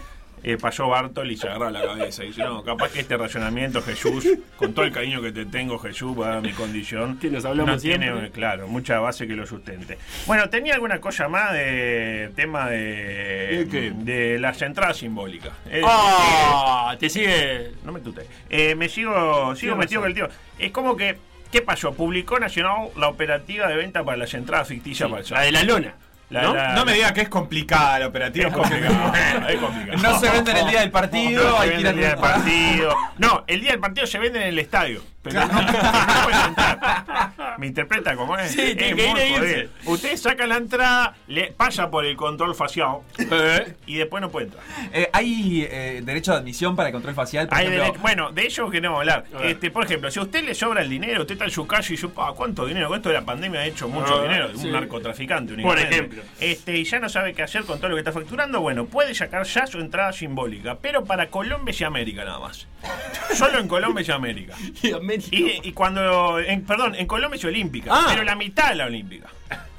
Eh, 0.44 0.58
pasó 0.58 0.88
Bartol 0.88 1.30
y 1.32 1.38
se 1.38 1.48
agarró 1.48 1.70
la 1.70 1.82
cabeza. 1.82 2.24
Y 2.24 2.28
dice, 2.28 2.44
no, 2.44 2.64
capaz 2.64 2.92
que 2.92 3.02
este 3.02 3.18
racionamiento, 3.18 3.82
Jesús, 3.82 4.28
con 4.58 4.74
todo 4.74 4.86
el 4.86 4.92
cariño 4.92 5.22
que 5.22 5.32
te 5.32 5.46
tengo, 5.46 5.78
Jesús, 5.80 6.16
para 6.18 6.42
mi 6.42 6.52
condición, 6.54 7.18
Que 7.20 7.30
nos 7.30 7.44
hablamos 7.46 7.76
no 7.76 7.80
tiene, 7.80 8.06
siempre. 8.08 8.32
claro, 8.32 8.68
mucha 8.68 9.00
base 9.00 9.28
que 9.28 9.36
lo 9.36 9.46
sustente. 9.46 9.98
Bueno, 10.26 10.50
tenía 10.50 10.74
alguna 10.76 11.00
cosa 11.02 11.28
más 11.28 11.54
de 11.54 12.32
tema 12.36 12.70
de, 12.70 13.66
¿De 13.66 13.68
qué? 13.70 13.92
de 13.96 14.40
las 14.40 14.62
entradas 14.62 14.98
simbólicas. 14.98 15.52
Eh, 15.70 15.82
¡Ah! 15.86 16.96
Te 17.00 17.10
sigue. 17.10 17.72
no 17.84 17.92
me 17.92 18.00
tute. 18.00 18.26
Eh, 18.50 18.76
me 18.76 18.90
sigo, 18.90 19.56
sigo 19.56 19.74
¿Qué 19.74 19.80
metido 19.80 20.02
con 20.02 20.10
el 20.10 20.16
tío. 20.16 20.30
Es 20.58 20.72
como 20.72 20.96
que, 20.96 21.18
¿qué 21.52 21.62
pasó? 21.62 21.94
Publicó 21.94 22.40
Nacional 22.40 22.90
la 22.98 23.08
operativa 23.10 23.68
de 23.68 23.76
venta 23.76 24.04
para 24.04 24.18
las 24.18 24.34
entradas 24.34 24.68
ficticias 24.68 25.10
para 25.10 25.22
el 25.22 25.30
La 25.30 25.42
de 25.42 25.52
la 25.52 25.64
lona. 25.64 25.94
La- 26.30 26.42
¿no? 26.44 26.54
la- 26.54 26.74
No 26.74 26.86
me 26.86 26.94
diga 26.94 27.12
que 27.14 27.22
es 27.22 27.30
complicada 27.30 28.00
la 28.00 28.08
operativa. 28.08 28.48
Es 28.50 28.54
complicado, 28.54 29.14
es 29.48 29.56
complicado. 29.60 29.98
No 30.02 30.20
se 30.20 30.30
venden 30.30 30.58
el 30.58 30.68
día 30.68 30.80
del 30.82 30.92
partido, 30.92 31.44
No 31.44 31.58
se 31.58 31.64
hay 31.64 31.70
que 31.70 31.76
ir 31.80 31.84
vende 31.84 31.90
el 31.90 31.98
día 31.98 32.10
del 32.10 32.18
partido. 32.20 32.96
No, 33.18 33.44
el 33.48 33.62
día 33.62 33.72
del 33.72 33.80
partido 33.80 34.08
se 34.08 34.20
vende 34.20 34.42
en 34.42 34.48
el 34.50 34.60
estadio. 34.60 35.02
Pero 35.22 35.42
no, 35.46 35.62
no 35.62 36.24
pueden 36.24 36.46
entrar. 36.48 37.32
¿Me 37.60 37.68
interpreta 37.68 38.16
cómo 38.16 38.38
es? 38.38 38.52
Sí, 38.52 38.62
es 38.62 38.78
tiene 38.78 38.96
que 38.96 39.28
ir 39.30 39.44
e. 39.44 39.70
Usted 39.86 40.16
saca 40.16 40.48
la 40.48 40.56
entrada, 40.58 41.16
le 41.28 41.52
pasa 41.52 41.92
por 41.92 42.06
el 42.06 42.16
control 42.16 42.56
facial 42.56 43.00
Eh, 43.18 43.74
y 43.86 43.96
después 43.98 44.22
no 44.22 44.30
puede 44.32 44.46
entrar. 44.48 44.64
Eh, 44.94 45.10
¿Hay 45.12 45.68
eh, 45.70 46.02
derecho 46.04 46.32
de 46.32 46.38
admisión 46.38 46.76
para 46.78 46.88
el 46.90 46.94
control 46.94 47.14
facial? 47.16 47.50
Por 47.50 47.58
Hay 47.58 47.68
ejemplo? 47.68 48.02
bueno, 48.02 48.32
de 48.32 48.44
ello 48.46 48.70
queremos 48.70 49.00
hablar. 49.00 49.26
Este, 49.44 49.72
por 49.72 49.84
ejemplo, 49.84 50.10
si 50.10 50.20
a 50.20 50.24
usted 50.24 50.44
le 50.44 50.56
sobra 50.56 50.82
el 50.82 50.90
dinero, 50.90 51.22
usted 51.22 51.34
está 51.34 51.46
en 51.46 51.52
su 51.52 51.68
calle 51.68 51.88
y 51.90 51.92
dice, 51.98 52.08
"Pa, 52.08 52.34
¿cuánto 52.34 52.66
dinero? 52.66 52.88
Con 52.88 52.98
esto 52.98 53.10
de 53.10 53.16
la 53.16 53.26
pandemia 53.26 53.60
ha 53.60 53.66
hecho 53.66 53.90
mucho 53.90 54.20
Ah, 54.20 54.24
dinero, 54.24 54.48
de 54.48 54.56
un 54.56 54.62
sí. 54.62 54.72
narcotraficante 54.72 55.54
Por 55.56 55.64
únicamente. 55.76 55.96
ejemplo. 55.96 56.24
Este, 56.40 56.78
y 56.78 56.84
ya 56.86 57.00
no 57.00 57.10
sabe 57.10 57.34
qué 57.34 57.44
hacer 57.44 57.64
con 57.66 57.78
todo 57.80 57.90
lo 57.90 57.96
que 57.96 58.00
está 58.00 58.14
facturando, 58.14 58.62
bueno, 58.62 58.86
puede 58.86 59.14
sacar 59.14 59.44
ya 59.46 59.68
su 59.68 59.80
entrada 59.80 60.14
simbólica, 60.14 60.78
pero 60.82 61.04
para 61.04 61.28
Colombia 61.30 61.76
y 61.78 61.84
América 61.84 62.24
nada 62.24 62.40
más. 62.40 62.68
Solo 63.36 63.60
en 63.60 63.68
Colombia 63.68 64.06
y 64.08 64.12
América. 64.12 64.56
y 64.82 64.92
América. 64.94 65.28
Y, 65.32 65.60
y 65.68 65.72
cuando, 65.74 66.40
en- 66.40 66.64
perdón, 66.64 66.96
en 66.96 67.06
Colombia 67.06 67.36
es 67.36 67.44
olímpica, 67.50 67.92
Ah. 67.94 68.06
pero 68.10 68.24
la 68.24 68.36
mitad 68.36 68.70
de 68.70 68.76
la 68.76 68.86
olímpica. 68.86 69.28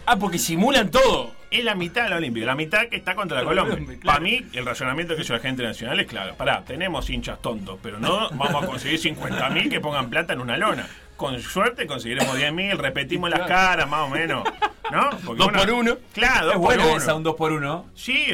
Ah, 0.06 0.16
porque 0.16 0.38
simulan 0.38 0.90
todo. 0.90 1.32
Es 1.50 1.64
la 1.64 1.74
mitad 1.74 2.04
de 2.04 2.10
la 2.10 2.16
olímpica, 2.16 2.46
la 2.46 2.54
mitad 2.54 2.86
que 2.88 2.96
está 2.96 3.14
contra 3.16 3.38
la 3.38 3.44
Colombia. 3.44 3.76
Claro. 3.76 4.00
Para 4.04 4.20
mí, 4.20 4.44
el 4.52 4.64
razonamiento 4.64 5.16
que 5.16 5.22
hizo 5.22 5.32
la 5.32 5.40
gente 5.40 5.62
nacional 5.64 5.98
es 5.98 6.06
claro. 6.06 6.34
Pará, 6.36 6.62
tenemos 6.64 7.08
hinchas 7.10 7.40
tontos, 7.42 7.78
pero 7.82 7.98
no 7.98 8.28
vamos 8.30 8.62
a 8.62 8.66
conseguir 8.66 9.00
50.000 9.00 9.68
que 9.68 9.80
pongan 9.80 10.08
plata 10.10 10.32
en 10.32 10.40
una 10.40 10.56
lona. 10.56 10.86
con 11.16 11.38
suerte 11.40 11.86
conseguiremos 11.86 12.34
10.000, 12.38 12.76
repetimos 12.78 13.28
las 13.28 13.40
caras 13.46 13.86
más 13.88 14.00
o 14.00 14.08
menos. 14.08 14.42
¿No? 14.90 15.10
Porque 15.24 15.42
Dos 15.42 15.52
por 15.52 15.70
uno. 15.70 15.98
Claro, 16.14 16.46
dos 16.46 16.54
Es 16.54 16.58
por 16.60 16.64
bueno 16.66 16.86
uno. 16.88 16.96
esa, 16.96 17.14
un 17.14 17.22
2 17.22 17.34
por 17.36 17.52
1 17.52 17.86
Sí, 17.94 18.26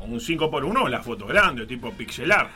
un 0.00 0.20
5 0.20 0.50
por 0.50 0.64
1 0.64 0.82
o 0.82 0.88
la 0.88 1.02
foto 1.02 1.26
grande, 1.26 1.64
tipo 1.66 1.90
pixelar. 1.92 2.48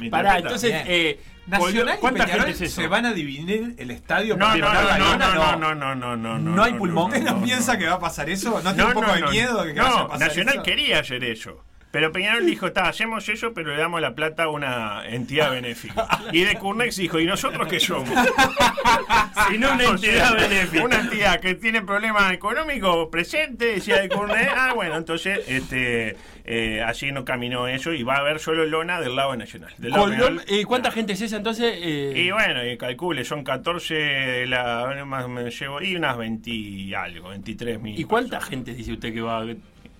¿Me 0.00 0.10
Pará, 0.10 0.38
entonces, 0.38 0.72
eh, 0.86 1.20
Nacional 1.46 1.96
y 1.96 2.00
¿cuánta 2.00 2.24
Peñarol 2.24 2.46
gente 2.46 2.64
es 2.64 2.72
eso? 2.72 2.80
se 2.80 2.88
van 2.88 3.04
a 3.04 3.12
dividir 3.12 3.74
el 3.78 3.90
estadio 3.90 4.36
No, 4.36 4.46
para 4.46 4.56
no, 4.56 5.16
no, 5.16 5.18
no, 5.18 5.56
no, 5.56 5.56
no, 5.56 5.74
no, 5.74 5.94
no, 5.94 6.16
no, 6.16 6.38
no. 6.38 6.56
No 6.56 6.62
hay 6.62 6.72
pulmón. 6.74 7.12
¿Usted 7.12 7.22
no, 7.22 7.42
piensa 7.42 7.76
que 7.76 7.86
va 7.86 7.94
a 7.94 7.98
pasar 7.98 8.30
eso? 8.30 8.60
¿No 8.62 8.74
tiene 8.74 8.88
un 8.88 8.94
poco 8.94 9.12
de 9.12 9.22
miedo 9.26 9.64
de 9.64 9.74
que 9.74 9.78
no, 9.80 9.84
vaya 9.84 10.00
a 10.00 10.08
pasar 10.08 10.28
Nacional 10.28 10.54
eso? 10.54 10.62
quería 10.62 11.00
hacer 11.00 11.24
eso. 11.24 11.64
Pero 11.94 12.10
Peñarol 12.10 12.44
dijo, 12.44 12.66
está, 12.66 12.88
hacemos 12.88 13.28
eso, 13.28 13.54
pero 13.54 13.70
le 13.70 13.76
damos 13.76 14.00
la 14.00 14.16
plata 14.16 14.42
a 14.42 14.48
una 14.48 15.06
entidad 15.06 15.52
benéfica. 15.52 16.08
Y 16.32 16.40
de 16.40 16.56
Curnex 16.56 16.96
dijo, 16.96 17.20
¿y 17.20 17.24
nosotros 17.24 17.68
qué 17.68 17.78
somos? 17.78 18.10
Si 19.48 19.58
no, 19.58 19.72
una 19.74 19.84
entidad 19.84 20.34
benéfica. 20.34 20.84
Una 20.84 21.00
entidad 21.00 21.38
que 21.40 21.54
tiene 21.54 21.82
problemas 21.82 22.32
económicos 22.32 23.08
presente, 23.10 23.66
decía 23.66 24.00
de 24.00 24.08
Curnex. 24.08 24.50
Ah, 24.56 24.72
bueno, 24.74 24.96
entonces 24.96 25.40
este, 25.46 26.16
eh, 26.44 26.82
así 26.82 27.12
no 27.12 27.24
caminó 27.24 27.68
eso 27.68 27.92
y 27.92 28.02
va 28.02 28.16
a 28.16 28.18
haber 28.18 28.40
solo 28.40 28.64
lona 28.66 29.00
del 29.00 29.14
lado 29.14 29.36
Nacional. 29.36 29.72
Del 29.78 29.92
lado 29.92 30.06
Peñarol, 30.06 30.42
eh, 30.48 30.64
¿Cuánta 30.64 30.90
gente 30.90 31.12
es 31.12 31.20
esa 31.20 31.36
entonces? 31.36 31.76
Eh, 31.78 32.12
Y 32.16 32.30
bueno, 32.32 32.64
y 32.64 32.76
calcule, 32.76 33.24
son 33.24 33.44
14, 33.44 33.94
de 33.94 34.46
la, 34.46 35.04
más 35.06 35.28
me 35.28 35.48
llevo, 35.50 35.80
y 35.80 35.94
unas 35.94 36.16
20 36.16 36.50
y 36.50 36.94
algo, 36.94 37.28
23 37.28 37.80
mil. 37.80 37.98
¿Y 37.98 38.04
cuánta 38.04 38.40
gente 38.40 38.74
dice 38.74 38.92
usted 38.94 39.12
que 39.12 39.20
va? 39.20 39.44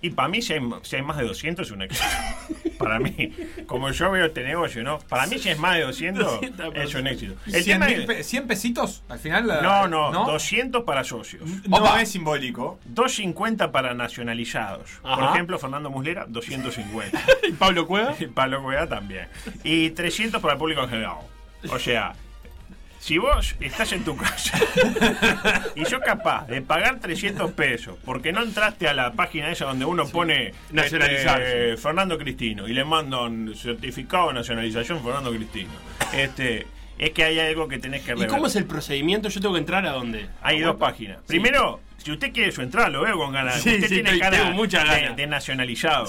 Y 0.04 0.10
para 0.10 0.28
mí, 0.28 0.42
si 0.42 0.52
hay, 0.52 0.60
si 0.82 0.96
hay 0.96 1.02
más 1.02 1.16
de 1.16 1.24
200, 1.24 1.66
es 1.66 1.72
un 1.72 1.80
éxito. 1.82 2.04
para 2.78 2.98
mí, 2.98 3.30
como 3.66 3.90
yo 3.90 4.10
veo 4.10 4.26
este 4.26 4.42
negocio, 4.44 4.82
¿no? 4.82 4.98
Para 4.98 5.26
mí, 5.26 5.38
si 5.38 5.48
es 5.48 5.58
más 5.58 5.76
de 5.76 5.82
200, 5.82 6.24
200 6.24 6.74
es 6.76 6.94
un 6.94 7.06
éxito. 7.06 7.34
El 7.46 7.62
100, 7.62 7.64
tema 7.64 7.86
mil 7.86 8.00
es- 8.00 8.06
pe- 8.06 8.22
100 8.22 8.46
pesitos 8.46 9.02
al 9.08 9.18
final. 9.18 9.46
la- 9.46 9.62
No, 9.62 9.88
no, 9.88 10.12
200 10.26 10.82
para 10.84 11.04
socios. 11.04 11.42
No 11.66 11.78
Opa. 11.78 12.02
es 12.02 12.10
simbólico. 12.10 12.78
250 12.84 13.72
para 13.72 13.94
nacionalizados. 13.94 14.90
Por 15.00 15.10
Ajá. 15.12 15.32
ejemplo, 15.34 15.58
Fernando 15.58 15.88
Muslera, 15.90 16.26
250. 16.28 17.18
¿Y 17.48 17.52
Pablo 17.52 17.86
Cueva? 17.86 18.14
y 18.20 18.26
Pablo 18.26 18.62
Cueva 18.62 18.86
también. 18.86 19.28
Y 19.62 19.88
300 19.90 20.42
para 20.42 20.52
el 20.54 20.58
público 20.58 20.82
en 20.82 20.90
general. 20.90 21.16
O 21.70 21.78
sea, 21.78 22.12
si 23.04 23.18
vos 23.18 23.54
estás 23.60 23.92
en 23.92 24.02
tu 24.02 24.16
casa 24.16 24.58
y 25.74 25.84
yo 25.84 26.00
capaz 26.00 26.46
de 26.46 26.62
pagar 26.62 27.00
300 27.00 27.52
pesos 27.52 27.98
porque 28.02 28.32
no 28.32 28.42
entraste 28.42 28.88
a 28.88 28.94
la 28.94 29.12
página 29.12 29.50
esa 29.52 29.66
donde 29.66 29.84
uno 29.84 30.06
pone 30.08 30.52
Nacionalizarse. 30.72 31.72
este, 31.72 31.82
Fernando 31.82 32.16
Cristino 32.16 32.66
y 32.66 32.72
le 32.72 32.82
mandan 32.84 33.54
certificado 33.54 34.28
de 34.28 34.34
nacionalización 34.34 35.02
Fernando 35.04 35.30
Cristino. 35.32 35.68
Este, 36.14 36.66
es 36.96 37.10
que 37.10 37.24
hay 37.24 37.38
algo 37.40 37.68
que 37.68 37.76
tenés 37.78 38.00
que 38.04 38.12
¿Y 38.12 38.14
rever. 38.14 38.28
cómo 38.28 38.46
es 38.46 38.56
el 38.56 38.64
procedimiento? 38.64 39.28
¿Yo 39.28 39.38
tengo 39.42 39.52
que 39.54 39.60
entrar 39.60 39.84
a 39.84 39.90
dónde? 39.92 40.26
Hay 40.40 40.60
dos 40.60 40.76
páginas. 40.76 41.18
Primero, 41.26 41.80
si 41.98 42.10
usted 42.10 42.32
quiere 42.32 42.52
su 42.52 42.62
entrada, 42.62 42.88
lo 42.88 43.02
veo 43.02 43.18
con 43.18 43.32
ganas. 43.32 43.60
Sí, 43.60 43.74
usted 43.74 43.88
sí, 43.88 43.94
tiene 44.02 44.18
cara 44.18 44.38
tengo 44.38 44.52
muchas 44.52 44.82
de- 44.84 45.00
ganas. 45.02 45.16
de 45.16 45.26
nacionalizado. 45.26 46.06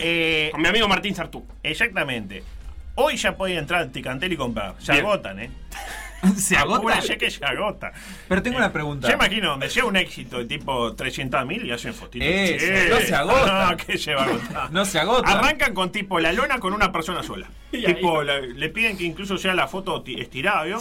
Eh, 0.00 0.48
Con 0.52 0.62
mi 0.62 0.68
amigo 0.68 0.88
Martín 0.88 1.14
Sartú. 1.14 1.44
Exactamente. 1.62 2.42
Hoy 2.94 3.16
ya 3.18 3.36
puede 3.36 3.56
entrar 3.58 3.82
al 3.82 3.92
Ticantel 3.92 4.32
y 4.32 4.36
comprar. 4.36 4.76
Se 4.78 4.92
Bien. 4.92 5.04
agotan, 5.04 5.40
¿eh? 5.40 5.50
¿Se 6.36 6.56
agota? 6.56 6.78
Apúrense 6.78 7.16
que 7.16 7.30
se 7.30 7.44
agota. 7.44 7.92
Pero 8.28 8.42
tengo 8.42 8.56
una 8.58 8.72
pregunta. 8.72 9.06
Yo 9.08 9.14
imagino 9.14 9.50
donde 9.50 9.70
sea 9.70 9.84
un 9.84 9.96
éxito 9.96 10.38
de 10.38 10.44
tipo 10.46 10.94
300.000 10.96 11.64
y 11.66 11.70
hacen 11.70 11.94
fotitos. 11.94 12.26
Eso, 12.28 12.66
Che, 12.66 12.88
no 12.88 12.96
se 13.00 13.14
agota. 13.14 13.68
No, 13.70 13.76
que 13.76 13.98
se 13.98 14.14
va 14.14 14.22
a 14.22 14.24
agotar. 14.26 14.72
No 14.72 14.84
se 14.84 14.98
agota. 14.98 15.30
Arrancan 15.30 15.74
con 15.74 15.92
tipo 15.92 16.18
la 16.20 16.32
lona 16.32 16.58
con 16.58 16.72
una 16.72 16.90
persona 16.92 17.22
sola. 17.22 17.48
Y 17.72 17.84
tipo, 17.84 18.22
la- 18.22 18.40
le 18.40 18.68
piden 18.70 18.96
que 18.96 19.04
incluso 19.04 19.36
sea 19.38 19.54
la 19.54 19.68
foto 19.68 20.02
ti- 20.02 20.18
estirada, 20.20 20.64
¿vio? 20.64 20.78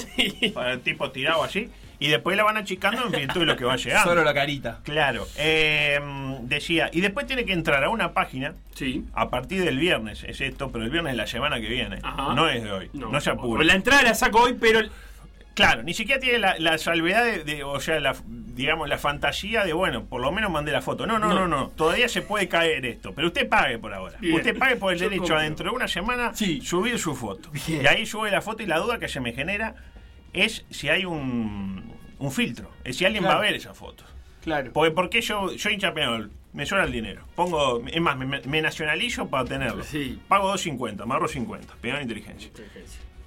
Para- 0.53 0.77
tipo 0.77 1.11
tirado 1.11 1.43
así. 1.43 1.69
Y 1.99 2.09
después 2.09 2.37
la 2.37 2.43
van 2.43 2.57
achicando 2.57 3.05
en 3.05 3.11
virtud 3.11 3.39
de 3.39 3.45
lo 3.47 3.57
que 3.57 3.65
va 3.65 3.75
llegando. 3.75 4.09
Solo 4.11 4.23
la 4.23 4.31
carita. 4.33 4.81
Claro. 4.83 5.27
Eh, 5.35 5.99
decía, 6.41 6.89
y 6.93 7.01
después 7.01 7.25
tiene 7.25 7.43
que 7.43 7.53
entrar 7.53 7.83
a 7.83 7.89
una 7.89 8.13
página 8.13 8.53
Sí. 8.75 9.03
a 9.15 9.29
partir 9.29 9.63
del 9.65 9.79
viernes, 9.79 10.23
es 10.23 10.39
esto, 10.41 10.71
pero 10.71 10.83
el 10.83 10.91
viernes 10.91 11.13
es 11.13 11.17
la 11.17 11.25
semana 11.25 11.59
que 11.59 11.67
viene. 11.67 11.97
Ajá. 12.03 12.35
No 12.35 12.47
es 12.49 12.63
de 12.63 12.71
hoy. 12.71 12.89
No, 12.93 13.19
se 13.19 13.31
apure. 13.31 13.65
La 13.65 13.73
entrada 13.73 14.03
la 14.03 14.13
saco 14.13 14.41
hoy, 14.43 14.53
pero. 14.59 14.81
Claro, 15.57 15.83
ni 15.83 15.93
siquiera 15.93 16.21
tiene 16.21 16.37
la, 16.39 16.55
la 16.59 16.77
salvedad 16.77 17.25
de, 17.25 17.43
de- 17.43 17.63
o 17.63 17.79
sea, 17.79 17.99
la, 17.99 18.15
digamos, 18.27 18.87
la 18.87 18.97
fantasía 18.97 19.65
de, 19.65 19.73
bueno, 19.73 20.05
por 20.05 20.21
lo 20.21 20.31
menos 20.31 20.49
mandé 20.51 20.71
la 20.71 20.81
foto. 20.81 21.05
No, 21.05 21.17
no, 21.19 21.27
no, 21.29 21.33
No. 21.33 21.47
no. 21.47 21.69
Todavía 21.69 22.07
se 22.07 22.21
puede 22.21 22.47
caer 22.47 22.85
esto. 22.85 23.13
Pero 23.13 23.27
usted 23.27 23.49
pague 23.49 23.77
por 23.79 23.93
ahora. 23.93 24.17
Bien. 24.19 24.35
Usted 24.35 24.57
pague 24.57 24.75
por 24.77 24.93
el 24.93 24.99
Yo 24.99 25.05
derecho 25.05 25.21
confío. 25.23 25.37
a 25.37 25.41
dentro 25.41 25.69
de 25.71 25.75
una 25.75 25.87
semana 25.87 26.33
Sí. 26.33 26.61
subir 26.61 26.97
su 26.99 27.15
foto. 27.15 27.49
Bien. 27.67 27.81
Y 27.83 27.87
ahí 27.87 28.05
sube 28.05 28.29
la 28.31 28.41
foto 28.41 28.63
y 28.63 28.67
la 28.67 28.77
duda 28.79 28.99
que 28.99 29.07
se 29.07 29.19
me 29.19 29.33
genera 29.33 29.75
es 30.31 30.63
si 30.69 30.89
hay 30.89 31.05
un, 31.05 31.91
un 32.19 32.31
filtro. 32.31 32.69
Es 32.83 32.97
si 32.97 33.05
alguien 33.05 33.23
Claro. 33.23 33.39
va 33.39 33.43
a 33.43 33.45
ver 33.47 33.55
esa 33.55 33.73
foto. 33.73 34.03
Claro. 34.43 34.71
Porque, 34.73 34.91
porque 34.91 35.21
yo, 35.21 35.51
yo 35.53 35.69
hincha 35.71 35.93
Peñarol, 35.93 36.31
me 36.53 36.65
sobra 36.65 36.83
el 36.85 36.91
dinero. 36.91 37.23
Pongo, 37.35 37.83
es 37.87 37.99
más, 37.99 38.15
me, 38.17 38.39
me 38.41 38.61
nacionalizo 38.61 39.27
para 39.27 39.43
tenerlo. 39.45 39.83
Sí. 39.83 40.19
Pago 40.27 40.53
2.50, 40.53 41.05
me 41.05 41.13
ahorro 41.15 41.27
50, 41.27 41.73
Peñarol 41.81 42.03
Inteligencia. 42.03 42.49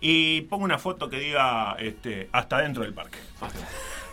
Y 0.00 0.42
pongo 0.42 0.64
una 0.64 0.78
foto 0.78 1.10
que 1.10 1.18
diga 1.18 1.76
este, 1.78 2.28
hasta 2.32 2.58
dentro 2.58 2.82
del 2.82 2.94
parque. 2.94 3.18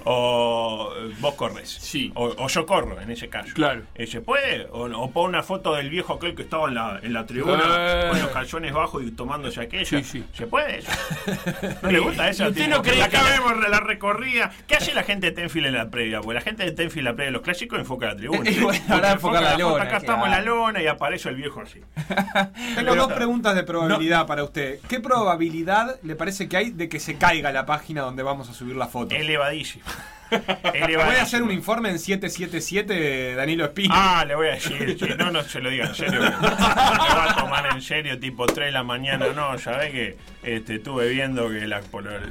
O 0.10 0.94
eh, 0.98 1.14
vos 1.20 1.34
corres. 1.36 1.70
Sí. 1.70 2.12
O, 2.16 2.28
o 2.38 2.48
yo 2.48 2.66
corro, 2.66 3.00
en 3.02 3.12
ese 3.12 3.28
caso. 3.28 3.54
Claro. 3.54 3.82
Eh, 3.96 4.08
¿Se 4.08 4.22
puede? 4.22 4.66
O, 4.72 4.86
o 4.86 5.12
pongo 5.12 5.28
una 5.28 5.44
foto 5.44 5.74
del 5.76 5.90
viejo 5.90 6.14
aquel 6.14 6.34
que 6.34 6.44
estaba 6.44 6.70
en 6.70 6.76
la, 6.76 7.00
en 7.04 7.12
la 7.14 7.26
tribuna 7.26 7.62
Eh. 7.68 8.08
con 8.10 8.22
los 8.22 8.30
calzones 8.32 8.74
bajos 8.74 9.04
y 9.04 9.12
tomándose 9.12 9.60
aquella. 9.62 9.86
Sí, 9.86 10.04
sí. 10.04 10.24
¿Se 10.34 10.48
puede 10.48 10.80
eso? 10.80 10.92
¿No 11.82 11.92
le 11.92 12.00
gusta 12.00 12.30
eso? 12.30 12.46
¿Y 12.46 12.50
usted 12.50 12.68
no 12.70 12.82
cree 12.82 13.04
acá 13.04 13.22
que- 13.24 13.32
vemos 13.32 13.70
la 13.70 13.80
recorrida. 13.82 14.52
¿Qué 14.68 14.76
hace 14.76 14.94
la 14.94 15.04
gente 15.04 15.28
de 15.28 15.32
Tenfield 15.34 15.68
en 15.68 15.74
la 15.76 15.90
previa? 15.90 16.22
Porque 16.22 16.36
la 16.36 16.42
gente 16.42 16.64
de 16.64 16.72
Tenfield 16.72 17.00
en 17.00 17.06
la 17.06 17.16
previa 17.16 17.28
de 17.28 17.34
los 17.34 17.42
clásicos 17.42 17.78
enfoca 17.80 18.06
la 18.08 18.16
tribuna. 18.16 18.50
Bueno, 18.62 18.84
ahora 18.90 19.12
enfoca 19.12 19.42
la 19.42 19.58
lona, 19.58 19.84
Acá 19.84 19.98
estamos 19.98 20.26
en 20.26 20.32
la 20.32 20.42
lona 20.42 20.82
y 20.82 20.88
aparece 20.88 21.30
el 21.30 21.36
viejo 21.36 21.62
así. 21.62 21.82
Tengo 22.76 22.96
dos 22.96 23.12
preguntas 23.14 23.56
de 23.56 23.64
probabilidad 23.64 24.26
para 24.26 24.44
usted. 24.44 24.80
¿Qué 24.88 25.00
probabilidad 25.00 26.00
le 26.04 26.16
parece 26.16 26.48
que 26.48 26.58
hay 26.58 26.70
de 26.72 26.88
que 26.90 27.00
se 27.00 27.18
caiga 27.18 27.52
la 27.52 27.66
página 27.66 28.02
donde 28.02 28.24
vamos 28.24 28.50
a 28.50 28.54
subir 28.54 28.76
la 28.76 28.88
foto? 28.88 29.14
Elevadísimo. 29.16 29.84
¿Puede 30.30 30.84
Elevadísimo. 30.86 31.22
hacer 31.24 31.44
un 31.44 31.52
informe 31.52 31.90
en 31.90 32.00
777 32.00 32.94
de 32.94 33.36
Danilo 33.36 33.66
Espina? 33.66 33.94
Ah, 34.20 34.26
le 34.26 34.36
voy 34.36 34.48
a 34.48 34.52
decir, 34.52 34.96
che, 34.98 35.16
no, 35.16 35.32
no 35.32 35.44
se 35.44 35.60
lo 35.62 35.70
diga 35.70 35.88
en 35.88 35.96
serio. 35.96 36.20
Me 36.22 36.30
va 36.30 37.32
a 37.32 37.36
tomar 37.38 37.66
en 37.74 37.82
serio, 37.82 38.20
tipo 38.20 38.46
3 38.46 38.68
de 38.68 38.72
la 38.72 38.84
mañana. 38.84 39.28
No, 39.36 39.56
ya 39.56 39.72
ve 39.78 39.92
que 39.92 40.18
este, 40.44 40.76
estuve 40.76 41.10
viendo 41.10 41.50
que 41.50 41.68
la. 41.68 41.82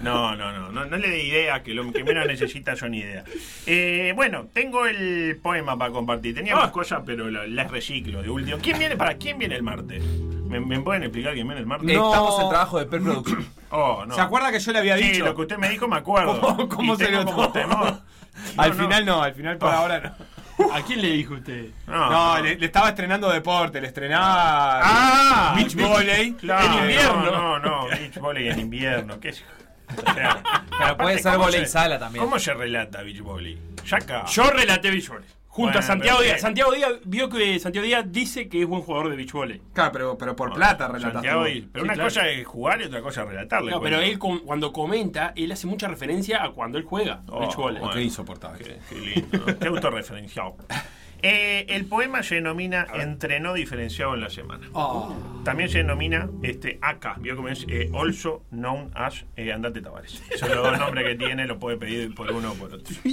No, 0.03 0.37
no, 0.37 0.53
no, 0.53 0.71
no, 0.71 0.85
no 0.85 0.97
le 0.97 1.09
dé 1.09 1.23
idea, 1.25 1.63
que 1.63 1.75
lo 1.75 1.91
que 1.93 2.05
menos 2.05 2.27
necesita 2.27 2.77
son 2.77 2.95
ideas. 2.95 3.25
Eh, 3.67 4.13
bueno, 4.15 4.49
tengo 4.53 4.87
el 4.87 5.39
poema 5.43 5.77
para 5.79 5.93
compartir. 5.93 6.35
Tenía 6.35 6.55
más 6.57 6.71
cosas, 6.71 7.03
pero 7.07 7.31
la- 7.31 7.47
las 7.47 7.71
reciclo 7.71 8.23
de 8.23 8.31
último. 8.31 8.59
¿Quién 8.63 8.79
viene? 8.79 8.97
¿Para 8.97 9.15
quién 9.15 9.39
viene 9.39 9.57
el 9.57 9.63
martes? 9.63 10.03
¿Me, 10.49 10.61
me 10.61 10.81
pueden 10.81 11.03
explicar 11.05 11.35
quién 11.35 11.47
viene 11.47 11.61
el 11.61 11.67
martes? 11.67 11.95
No. 11.97 12.09
Estamos 12.13 12.41
en 12.43 12.49
trabajo 12.49 12.79
de 12.79 12.87
preproducción. 12.87 13.47
Oh, 13.69 14.05
no. 14.07 14.15
¿Se 14.15 14.21
acuerda 14.21 14.53
que 14.53 14.61
yo 14.61 14.71
le 14.73 14.79
había 14.79 14.97
Sí, 14.97 15.03
dicho? 15.11 15.25
lo 15.25 15.35
que 15.35 15.43
usted 15.43 15.59
me 15.59 15.69
dijo 15.69 15.89
me 15.89 15.97
acuerdo. 15.97 16.69
¿Cómo- 16.69 16.95
se 16.97 17.11
lo 17.11 17.25
tomó? 17.27 17.53
al 18.57 18.75
final 18.75 19.05
no, 19.05 19.21
al 19.23 19.35
final 19.35 19.59
por 19.59 19.69
Ah. 19.71 19.79
ahora 19.79 20.17
no. 20.59 20.73
¿A 20.73 20.83
quién 20.83 21.03
le 21.03 21.09
dijo 21.11 21.35
usted? 21.35 21.71
No, 21.89 22.09
No, 22.11 22.39
le, 22.43 22.57
le 22.57 22.67
estaba 22.67 22.91
estrenando 22.91 23.29
deporte, 23.29 23.81
le 23.81 23.89
estrenaba 23.89 24.81
Ah, 24.85 25.53
beach 25.57 25.75
volley. 25.75 26.33
Claro, 26.35 26.65
En 26.65 26.79
invierno. 26.79 27.23
No, 27.25 27.59
no, 27.59 27.59
no, 27.59 27.89
beach 27.89 28.19
volley 28.19 28.49
en 28.49 28.61
invierno. 28.61 29.19
¿Qué 29.19 29.31
es? 29.31 29.45
O 29.89 30.13
sea, 30.15 30.41
Pero 30.71 30.85
aparte, 30.85 31.03
puede 31.03 31.19
ser 31.19 31.33
¿cómo 31.33 31.45
volei 31.45 31.61
se- 31.63 31.67
sala 31.67 31.99
también. 31.99 32.25
¿Cómo 32.25 32.39
se 32.39 32.55
relata 32.55 33.03
beach 33.03 33.21
volley? 33.21 33.59
Ya 33.85 33.97
acá. 33.97 34.25
Yo 34.27 34.49
relaté 34.51 34.91
visuales. 34.91 35.37
Junto 35.57 35.69
Bueno, 35.73 35.79
a 35.79 35.83
Santiago 35.83 36.21
Díaz. 36.21 36.41
Santiago 36.43 36.73
Díaz 36.73 36.93
vio 37.07 37.31
que 37.31 37.59
Santiago 37.59 37.87
Díaz 37.87 38.05
dice 38.13 38.47
que 38.47 38.61
es 38.61 38.67
buen 38.69 38.83
jugador 38.83 39.09
de 39.09 39.17
beach 39.17 39.33
volley. 39.33 39.63
Claro, 39.73 39.91
pero, 39.91 40.19
pero 40.19 40.37
por 40.37 40.53
plata 40.53 40.87
relataste 40.87 41.13
Santiago 41.15 41.45
Pero 41.45 41.55
Sí, 41.55 41.71
una 41.81 41.95
claro. 41.95 42.07
cosa 42.09 42.29
es 42.29 42.47
jugar 42.47 42.83
y 42.83 42.85
otra 42.85 43.01
cosa 43.01 43.23
es 43.23 43.29
relatarle. 43.29 43.71
No, 43.71 43.81
pero 43.81 43.99
él 44.01 44.19
cuando 44.19 44.71
comenta, 44.71 45.33
él 45.35 45.51
hace 45.51 45.67
mucha 45.67 45.89
referencia 45.89 46.45
a 46.45 46.51
cuando 46.51 46.77
él 46.77 46.85
juega 46.85 47.23
Oh, 47.29 47.41
beach 47.41 47.57
volley. 47.57 47.81
bueno. 47.81 47.95
Qué 47.95 48.03
insoportable. 48.03 48.65
Qué, 48.65 48.77
qué 48.91 49.01
lindo, 49.01 49.39
¿no? 49.47 49.59
Qué 49.59 49.67
autorreferenciado. 49.67 50.57
Eh, 51.23 51.65
el 51.75 51.87
poema 51.87 52.23
se 52.23 52.35
denomina 52.37 52.87
Entrenó 52.95 53.55
diferenciado 53.55 54.13
en 54.15 54.21
la 54.21 54.29
semana. 54.29 54.69
Oh. 54.75 55.17
También 55.45 55.71
se 55.71 55.79
denomina 55.79 56.29
este, 56.43 56.79
acá, 56.83 57.17
vio 57.19 57.35
cómo 57.37 57.49
es 57.49 57.65
eh, 57.69 57.91
also 57.95 58.43
known 58.51 58.91
as 58.95 59.25
eh, 59.35 59.51
Andate 59.51 59.81
Tavares. 59.81 60.23
Son 60.37 60.51
los 60.55 60.63
dos 60.63 60.79
nombres 60.79 61.07
que 61.07 61.15
tiene, 61.15 61.47
lo 61.47 61.59
puede 61.59 61.79
pedir 61.79 62.15
por 62.15 62.31
uno 62.31 62.53
o 62.53 62.55
por 62.55 62.75
otro. 62.75 62.95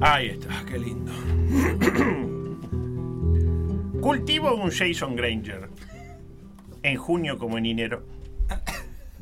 Ahí 0.00 0.28
está, 0.28 0.64
qué 0.66 0.78
lindo. 0.78 1.12
Cultivo 4.00 4.54
un 4.54 4.70
Jason 4.70 5.14
Granger 5.14 5.68
en 6.82 6.96
junio 6.96 7.36
como 7.36 7.58
en 7.58 7.66
enero 7.66 8.06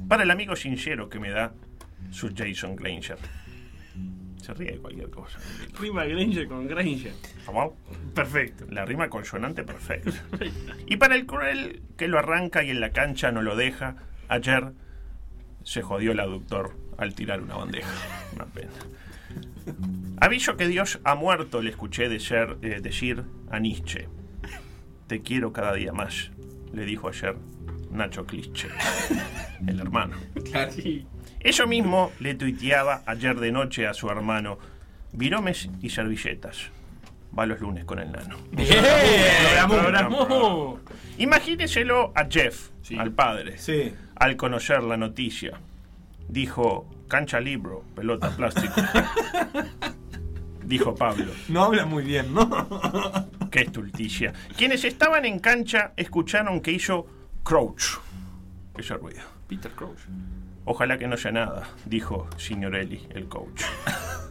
para 0.07 0.23
el 0.23 0.31
amigo 0.31 0.55
sincero 0.55 1.09
que 1.09 1.19
me 1.19 1.31
da 1.31 1.53
su 2.11 2.33
Jason 2.35 2.77
Granger. 2.77 3.19
Se 4.41 4.55
ríe 4.55 4.71
de 4.73 4.79
cualquier 4.79 5.11
cosa. 5.11 5.41
Rima 5.81 6.05
Granger 6.05 6.47
con 6.47 6.69
Granger. 6.69 7.13
¿Cómo? 7.45 7.77
Perfecto. 8.15 8.65
La 8.71 8.85
rima 8.85 9.11
consonante 9.11 9.65
perfecta. 9.65 10.13
Y 10.87 10.97
para 10.97 11.17
el 11.17 11.27
cruel 11.27 11.83
que 11.97 12.07
lo 12.07 12.21
arranca 12.21 12.63
y 12.63 12.71
en 12.71 12.79
la 12.81 12.91
cancha 12.91 13.33
no 13.33 13.43
lo 13.43 13.57
deja, 13.57 13.97
ayer 14.29 14.73
se 15.65 15.83
jodió 15.83 16.13
el 16.13 16.21
aductor 16.21 16.77
al 16.97 17.15
tirar 17.15 17.43
una 17.43 17.57
bandeja. 17.57 17.91
Una 18.35 18.47
pena. 18.47 18.71
Aviso 20.21 20.57
que 20.57 20.67
Dios 20.69 21.01
ha 21.05 21.15
muerto, 21.15 21.63
le 21.63 21.71
escuché 21.71 22.09
decir, 22.09 22.57
eh, 22.63 22.81
decir 22.83 23.25
a 23.51 23.59
Nietzsche. 23.59 24.09
Te 25.07 25.23
quiero 25.23 25.53
cada 25.53 25.73
día 25.75 25.93
más, 25.93 26.31
le 26.73 26.85
dijo 26.85 27.09
ayer 27.09 27.37
Nacho 27.91 28.27
Cliché, 28.27 28.69
el 29.67 29.81
hermano. 29.81 30.17
Sí. 30.71 31.07
Eso 31.41 31.67
mismo 31.67 32.13
le 32.21 32.35
tuiteaba 32.35 33.03
ayer 33.07 33.39
de 33.39 33.53
noche 33.53 33.87
a 33.87 33.95
su 33.95 34.09
hermano. 34.11 34.59
Viromes 35.13 35.71
y 35.81 35.89
servilletas. 35.91 36.71
Va 37.39 37.47
los 37.47 37.61
lunes 37.61 37.85
con 37.85 37.99
el 37.99 38.11
nano. 38.13 38.37
Programó. 39.69 40.81
Imagíneselo 41.19 42.13
a 42.15 42.27
Jeff, 42.29 42.71
Sí. 42.83 42.99
al 42.99 43.13
padre, 43.13 43.57
Sí. 43.59 43.93
al 44.17 44.37
conocer 44.37 44.83
la 44.83 44.97
noticia. 44.97 45.61
Dijo, 46.29 46.89
cancha 47.09 47.41
libro, 47.41 47.85
pelota 47.95 48.31
plástico. 48.37 48.75
Dijo 50.69 50.95
Pablo, 50.95 51.33
No 51.49 51.65
habla 51.65 51.87
muy 51.87 52.05
bien, 52.05 52.35
¿no? 52.35 52.47
qué 53.51 53.61
estulticia. 53.63 54.35
Quienes 54.55 54.85
estaban 54.85 55.25
en 55.25 55.39
cancha 55.39 55.95
escucharon 55.97 56.61
que 56.61 56.73
hizo 56.73 57.07
Crouch. 57.43 57.99
Ese 58.77 58.93
ruido. 58.95 59.23
Peter 59.49 59.73
Crouch. 59.73 60.01
Ojalá 60.67 60.99
que 60.99 61.09
no 61.09 61.17
sea 61.17 61.33
nada, 61.33 61.71
dijo 61.87 62.29
Signorelli, 62.37 63.09
el 63.15 63.29
coach. 63.29 63.63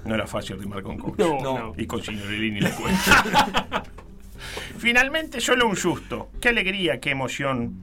No 0.06 0.14
era 0.14 0.28
fácil 0.28 0.60
rimar 0.60 0.84
con 0.84 1.00
coach. 1.00 1.18
No. 1.18 1.74
Y 1.76 1.88
con 1.88 2.04
Signorelli 2.04 2.52
ni 2.52 2.60
le 2.62 2.70
cuento. 2.70 3.02
Finalmente, 4.78 5.42
solo 5.42 5.68
un 5.68 5.76
susto. 5.76 6.30
Qué 6.40 6.50
alegría, 6.50 7.00
qué 7.00 7.10
emoción. 7.10 7.80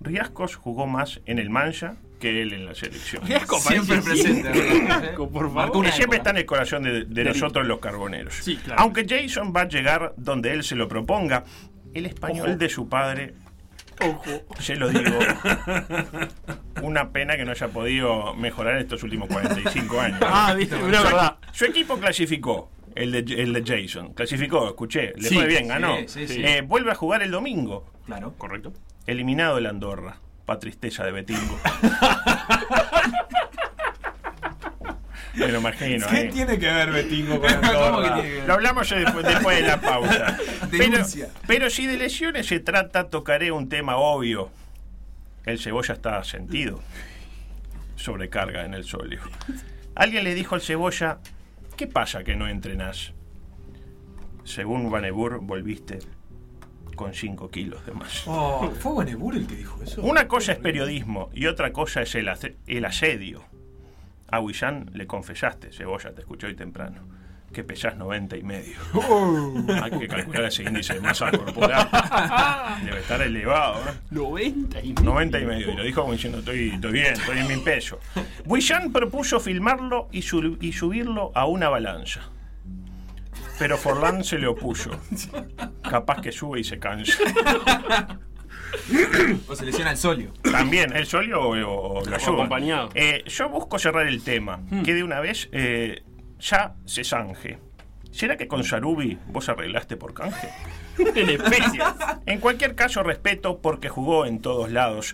Riascos 0.00 0.56
jugó 0.56 0.86
más 0.86 1.22
en 1.24 1.38
el 1.38 1.48
Mancha 1.48 1.96
que 2.20 2.42
él 2.42 2.52
en 2.52 2.66
la 2.66 2.74
selección. 2.74 3.22
Siempre 3.60 4.00
presente. 4.00 4.50
Por 5.16 5.52
favor. 5.52 5.90
siempre 5.92 6.18
está 6.18 6.30
en 6.30 6.38
el 6.38 6.46
corazón 6.46 6.82
de, 6.84 7.04
de 7.04 7.24
nosotros 7.24 7.66
los 7.66 7.78
carboneros. 7.80 8.34
Sí, 8.34 8.56
claro. 8.56 8.80
Aunque 8.80 9.04
Jason 9.08 9.52
va 9.54 9.62
a 9.62 9.68
llegar 9.68 10.14
donde 10.16 10.52
él 10.52 10.62
se 10.64 10.74
lo 10.76 10.88
proponga, 10.88 11.44
el 11.92 12.06
español 12.06 12.50
Ojo. 12.50 12.56
de 12.58 12.68
su 12.68 12.88
padre, 12.88 13.34
Ojo. 14.00 14.44
se 14.58 14.74
lo 14.76 14.88
digo, 14.88 15.18
una 16.82 17.10
pena 17.10 17.36
que 17.36 17.44
no 17.44 17.52
haya 17.52 17.68
podido 17.68 18.34
mejorar 18.34 18.78
estos 18.78 19.02
últimos 19.02 19.28
45 19.28 20.00
años. 20.00 20.18
Ah, 20.22 20.54
viste, 20.56 20.76
verdad. 20.76 21.36
Su 21.52 21.64
equipo 21.66 21.98
clasificó. 21.98 22.70
El 22.94 23.10
de, 23.10 23.42
el 23.42 23.52
de 23.52 23.64
Jason. 23.64 24.14
Clasificó, 24.14 24.68
escuché. 24.68 25.14
Le 25.16 25.28
Sí, 25.28 25.34
fue 25.34 25.46
bien, 25.46 25.66
ganó. 25.66 25.96
sí, 25.98 26.04
sí, 26.06 26.28
sí. 26.28 26.42
Eh, 26.44 26.62
vuelve 26.64 26.92
a 26.92 26.94
jugar 26.94 27.22
el 27.22 27.32
domingo. 27.32 27.90
Claro. 28.06 28.34
Correcto. 28.38 28.72
Eliminado 29.06 29.58
el 29.58 29.66
Andorra. 29.66 30.20
Pa' 30.46 30.58
tristeza 30.58 31.04
de 31.04 31.12
Betingo. 31.12 31.58
Me 35.34 35.48
lo 35.48 35.58
imagino. 35.58 36.06
¿Qué 36.08 36.20
eh. 36.20 36.30
tiene 36.32 36.58
que 36.58 36.66
ver 36.66 36.92
Betingo 36.92 37.40
con. 37.40 37.50
Lo 38.46 38.54
hablamos 38.54 38.88
después, 38.88 39.24
después 39.26 39.60
de 39.60 39.66
la 39.66 39.80
pausa. 39.80 40.38
Pero, 40.70 40.84
Denuncia. 40.84 41.28
pero 41.46 41.70
si 41.70 41.86
de 41.86 41.96
lesiones 41.96 42.46
se 42.46 42.58
trata, 42.58 43.08
tocaré 43.08 43.52
un 43.52 43.68
tema 43.68 43.96
obvio. 43.96 44.50
El 45.44 45.58
cebolla 45.60 45.94
está 45.94 46.24
sentido. 46.24 46.80
Sobrecarga 47.96 48.64
en 48.64 48.74
el 48.74 48.84
solio. 48.84 49.20
Alguien 49.94 50.24
le 50.24 50.34
dijo 50.34 50.56
al 50.56 50.62
cebolla, 50.62 51.18
¿qué 51.76 51.86
pasa 51.86 52.24
que 52.24 52.34
no 52.34 52.48
entrenás? 52.48 53.12
Según 54.44 54.90
Vanebur, 54.90 55.38
volviste 55.42 56.00
con 56.94 57.14
5 57.14 57.50
kilos 57.50 57.84
de 57.86 57.92
más. 57.92 58.22
Oh, 58.26 58.70
¿Fue 58.80 58.92
Buenebur 58.92 59.34
el 59.36 59.46
que 59.46 59.56
dijo 59.56 59.82
eso? 59.82 60.02
Una 60.02 60.26
cosa 60.28 60.52
es 60.52 60.58
periodismo 60.58 61.30
y 61.34 61.46
otra 61.46 61.72
cosa 61.72 62.02
es 62.02 62.14
el, 62.14 62.30
el 62.66 62.84
asedio. 62.84 63.42
A 64.28 64.40
Huillán 64.40 64.90
le 64.94 65.06
confesaste, 65.06 65.70
Cebolla, 65.72 66.12
te 66.12 66.22
escuché 66.22 66.46
hoy 66.48 66.56
temprano, 66.56 67.02
que 67.52 67.62
pesás 67.62 67.96
90 67.96 68.36
y 68.36 68.42
medio. 68.42 68.76
Hay 69.82 69.90
que 69.92 70.08
calcular 70.08 70.44
ese 70.46 70.64
índice 70.64 70.94
de 70.94 71.00
masa 71.00 71.30
corporal. 71.30 71.88
Debe 72.84 72.98
estar 72.98 73.22
elevado, 73.22 73.80
¿no? 74.10 74.22
90 74.22 74.80
y 74.80 74.88
medio. 74.94 75.04
90 75.04 75.38
y 75.40 75.44
medio. 75.46 75.70
Y 75.72 75.76
lo 75.76 75.84
dijo 75.84 76.00
como 76.00 76.14
diciendo, 76.14 76.38
estoy, 76.40 76.70
estoy 76.70 76.92
bien, 76.92 77.12
estoy 77.12 77.38
en 77.38 77.46
mi 77.48 77.56
peso. 77.58 78.00
Huillán 78.44 78.90
propuso 78.92 79.38
filmarlo 79.38 80.08
y, 80.10 80.22
su- 80.22 80.58
y 80.60 80.72
subirlo 80.72 81.30
a 81.34 81.46
una 81.46 81.68
balanza. 81.68 82.22
Pero 83.58 83.76
Forlán 83.78 84.24
se 84.24 84.38
le 84.38 84.46
opuso. 84.46 84.90
Capaz 85.88 86.20
que 86.20 86.32
sube 86.32 86.60
y 86.60 86.64
se 86.64 86.78
cansa. 86.78 87.18
O 89.48 89.54
se 89.54 89.64
lesiona 89.64 89.92
el 89.92 89.96
solio. 89.96 90.32
También, 90.42 90.94
el 90.96 91.06
solio 91.06 91.40
o, 91.40 91.48
o- 91.50 92.00
ayuda. 92.00 92.16
acompañado. 92.16 92.88
Eh, 92.94 93.22
yo 93.26 93.48
busco 93.48 93.78
cerrar 93.78 94.06
el 94.06 94.22
tema, 94.22 94.60
que 94.84 94.94
de 94.94 95.02
una 95.04 95.20
vez 95.20 95.48
eh, 95.52 96.02
ya 96.40 96.74
se 96.84 97.04
zanje. 97.04 97.58
¿Será 98.10 98.36
que 98.36 98.46
con 98.48 98.62
Sarubi 98.64 99.18
vos 99.28 99.48
arreglaste 99.48 99.96
por 99.96 100.14
canje? 100.14 100.48
En 100.98 101.28
especias. 101.28 101.94
En 102.24 102.38
cualquier 102.38 102.76
caso, 102.76 103.02
respeto 103.02 103.58
porque 103.60 103.88
jugó 103.88 104.26
en 104.26 104.40
todos 104.40 104.70
lados. 104.70 105.12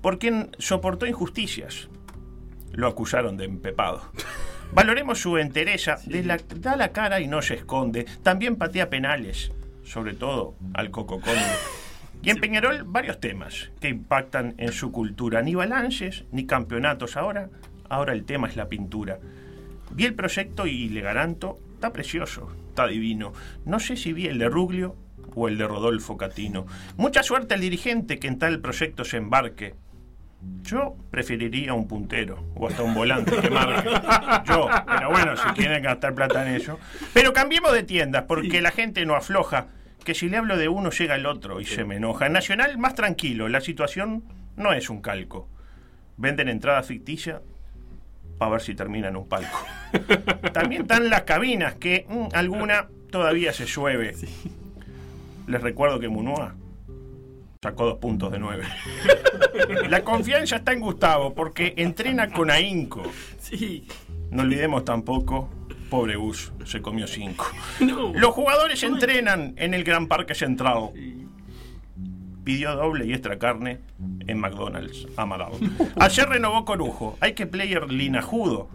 Por 0.00 0.20
quien 0.20 0.54
soportó 0.60 1.06
injusticias. 1.06 1.88
Lo 2.72 2.86
acusaron 2.86 3.36
de 3.36 3.44
empepado. 3.46 4.12
Valoremos 4.72 5.20
su 5.20 5.38
entereza. 5.38 5.96
de 6.06 6.22
la- 6.24 6.38
da 6.56 6.76
la 6.76 6.92
cara 6.92 7.20
y 7.20 7.26
no 7.26 7.42
se 7.42 7.54
esconde. 7.54 8.06
También 8.22 8.56
patea 8.56 8.90
penales. 8.90 9.50
Sobre 9.84 10.14
todo 10.14 10.54
al 10.74 10.90
Coco 10.90 11.20
Conde. 11.20 11.40
Y 12.20 12.30
en 12.30 12.40
Peñarol 12.40 12.82
varios 12.84 13.20
temas 13.20 13.70
que 13.80 13.88
impactan 13.88 14.54
en 14.58 14.72
su 14.72 14.90
cultura. 14.90 15.40
Ni 15.40 15.54
balances, 15.54 16.24
ni 16.32 16.46
campeonatos 16.46 17.16
ahora. 17.16 17.48
Ahora 17.88 18.12
el 18.12 18.24
tema 18.24 18.48
es 18.48 18.56
la 18.56 18.68
pintura. 18.68 19.20
Vi 19.92 20.04
el 20.04 20.14
proyecto 20.14 20.66
y 20.66 20.88
le 20.88 21.00
garanto, 21.00 21.60
está 21.74 21.92
precioso, 21.92 22.50
está 22.70 22.88
divino. 22.88 23.32
No 23.64 23.78
sé 23.78 23.96
si 23.96 24.12
vi 24.12 24.26
el 24.26 24.38
de 24.38 24.48
Ruglio 24.48 24.96
o 25.36 25.46
el 25.46 25.58
de 25.58 25.68
Rodolfo 25.68 26.16
Catino. 26.16 26.66
Mucha 26.96 27.22
suerte 27.22 27.54
al 27.54 27.60
dirigente 27.60 28.18
que 28.18 28.26
en 28.26 28.40
tal 28.40 28.58
proyecto 28.60 29.04
se 29.04 29.18
embarque. 29.18 29.76
Yo 30.62 30.96
preferiría 31.10 31.74
un 31.74 31.88
puntero 31.88 32.44
o 32.54 32.68
hasta 32.68 32.82
un 32.82 32.94
volante 32.94 33.36
que 33.36 33.50
marque. 33.50 33.88
Yo, 34.46 34.68
pero 34.86 35.10
bueno, 35.10 35.36
si 35.36 35.48
quieren 35.50 35.82
gastar 35.82 36.14
plata 36.14 36.46
en 36.46 36.54
eso. 36.54 36.78
Pero 37.12 37.32
cambiemos 37.32 37.72
de 37.72 37.82
tiendas 37.82 38.24
porque 38.24 38.60
la 38.60 38.70
gente 38.70 39.04
no 39.04 39.14
afloja. 39.14 39.66
Que 40.04 40.14
si 40.14 40.28
le 40.28 40.36
hablo 40.36 40.56
de 40.56 40.68
uno 40.68 40.90
llega 40.90 41.16
el 41.16 41.26
otro 41.26 41.60
y 41.60 41.64
se 41.64 41.84
me 41.84 41.96
enoja. 41.96 42.26
En 42.26 42.32
Nacional, 42.32 42.78
más 42.78 42.94
tranquilo, 42.94 43.48
la 43.48 43.60
situación 43.60 44.24
no 44.56 44.72
es 44.72 44.88
un 44.90 45.02
calco. 45.02 45.48
Venden 46.16 46.48
entrada 46.48 46.82
ficticia 46.82 47.42
para 48.38 48.52
ver 48.52 48.60
si 48.60 48.74
termina 48.74 49.08
en 49.08 49.16
un 49.16 49.28
palco. 49.28 49.66
También 50.52 50.82
están 50.82 51.10
las 51.10 51.22
cabinas, 51.22 51.74
que 51.74 52.06
mm, 52.08 52.28
alguna 52.34 52.88
todavía 53.10 53.52
se 53.52 53.66
llueve. 53.66 54.14
Les 55.46 55.60
recuerdo 55.60 55.98
que 55.98 56.08
Munua 56.08 56.54
sacó 57.60 57.86
dos 57.86 57.98
puntos 57.98 58.30
de 58.32 58.38
nueve. 58.38 58.64
La 59.88 60.04
confianza 60.04 60.56
está 60.56 60.72
en 60.72 60.80
Gustavo 60.80 61.34
porque 61.34 61.74
entrena 61.76 62.30
con 62.30 62.50
ahínco. 62.50 63.02
Sí. 63.40 63.86
No 64.30 64.42
olvidemos 64.42 64.84
tampoco, 64.84 65.48
pobre 65.90 66.16
Gus, 66.16 66.52
se 66.64 66.80
comió 66.80 67.06
cinco. 67.06 67.46
No. 67.80 68.12
Los 68.14 68.34
jugadores 68.34 68.82
entrenan 68.82 69.54
en 69.56 69.74
el 69.74 69.84
Gran 69.84 70.06
Parque 70.06 70.34
Central. 70.34 70.90
Pidió 72.44 72.74
doble 72.76 73.04
y 73.06 73.12
extra 73.12 73.38
carne 73.38 73.80
en 74.26 74.38
McDonald's, 74.38 75.06
Amaral. 75.16 75.52
Ayer 75.96 76.28
renovó 76.28 76.64
Corujo. 76.64 77.18
Hay 77.20 77.34
que 77.34 77.46
player 77.46 77.90
linajudo. 77.92 78.68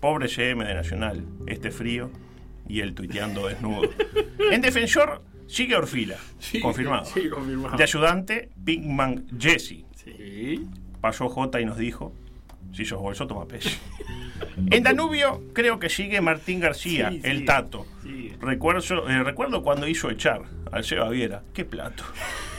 Pobre 0.00 0.28
CM 0.28 0.64
de 0.64 0.74
Nacional. 0.74 1.24
Este 1.46 1.72
frío 1.72 2.10
y 2.68 2.80
el 2.80 2.94
tuiteando 2.94 3.48
desnudo. 3.48 3.90
En 4.52 4.60
defensor 4.60 5.22
sigue 5.48 5.74
Orfila. 5.74 6.16
confirmado. 6.62 7.04
Sí, 7.06 7.28
confirmado. 7.28 7.76
De 7.76 7.82
ayudante, 7.82 8.50
Pigman 8.64 9.26
Jesse. 9.38 9.84
Sí. 9.96 10.66
Pasó 11.00 11.28
J 11.28 11.60
y 11.60 11.64
nos 11.64 11.76
dijo: 11.78 12.12
Si 12.72 12.84
sos 12.84 13.00
bolso, 13.00 13.26
toma 13.26 13.46
pez. 13.46 13.78
En 14.70 14.82
Danubio 14.84 15.42
creo 15.52 15.78
que 15.78 15.88
sigue 15.88 16.20
Martín 16.20 16.60
García, 16.60 17.10
Sí, 17.10 17.20
el. 17.24 17.44
Tato. 17.44 17.86
Recuerdo, 18.40 19.08
eh, 19.08 19.22
recuerdo 19.24 19.62
cuando 19.62 19.88
hizo 19.88 20.10
echar 20.10 20.42
al 20.70 20.84
Seba 20.84 21.08
Viera. 21.08 21.42
¡Qué 21.52 21.64
plato! 21.64 22.04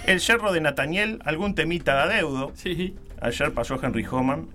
El 0.06 0.20
cerro 0.20 0.52
de 0.52 0.60
Nataniel, 0.62 1.20
algún 1.24 1.56
temita 1.56 1.96
de 1.96 2.16
adeudo. 2.16 2.52
Sí. 2.56 2.96
Ayer 3.22 3.54
pasó 3.54 3.80
Henry 3.82 4.06
Homan. 4.10 4.48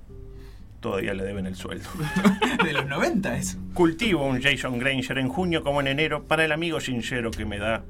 Todavía 0.80 1.14
le 1.14 1.24
deben 1.24 1.46
el 1.46 1.54
sueldo. 1.54 1.88
De 2.64 2.72
los 2.74 2.86
90 2.86 3.36
eso. 3.38 3.58
Cultivo 3.72 4.26
un 4.26 4.42
Jason 4.42 4.78
Granger 4.78 5.16
en 5.18 5.28
junio 5.28 5.62
como 5.62 5.80
en 5.80 5.86
enero 5.86 6.24
para 6.24 6.44
el 6.44 6.52
amigo 6.52 6.78
sincero 6.80 7.30
que 7.30 7.46
me 7.46 7.58
da 7.58 7.84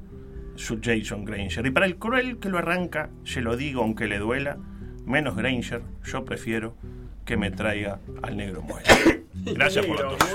su 0.55 0.79
Jason 0.81 1.25
Granger. 1.25 1.65
Y 1.65 1.71
para 1.71 1.85
el 1.85 1.97
cruel 1.97 2.39
que 2.39 2.49
lo 2.49 2.57
arranca, 2.57 3.09
se 3.23 3.41
lo 3.41 3.57
digo 3.57 3.81
aunque 3.81 4.07
le 4.07 4.19
duela, 4.19 4.57
menos 5.05 5.35
Granger, 5.35 5.81
yo 6.03 6.25
prefiero 6.25 6.75
que 7.25 7.37
me 7.37 7.51
traiga 7.51 7.99
al 8.21 8.37
negro 8.37 8.61
muela. 8.61 8.89
Gracias 9.43 9.85
por 9.85 9.99
la 9.99 10.09
tos. 10.09 10.29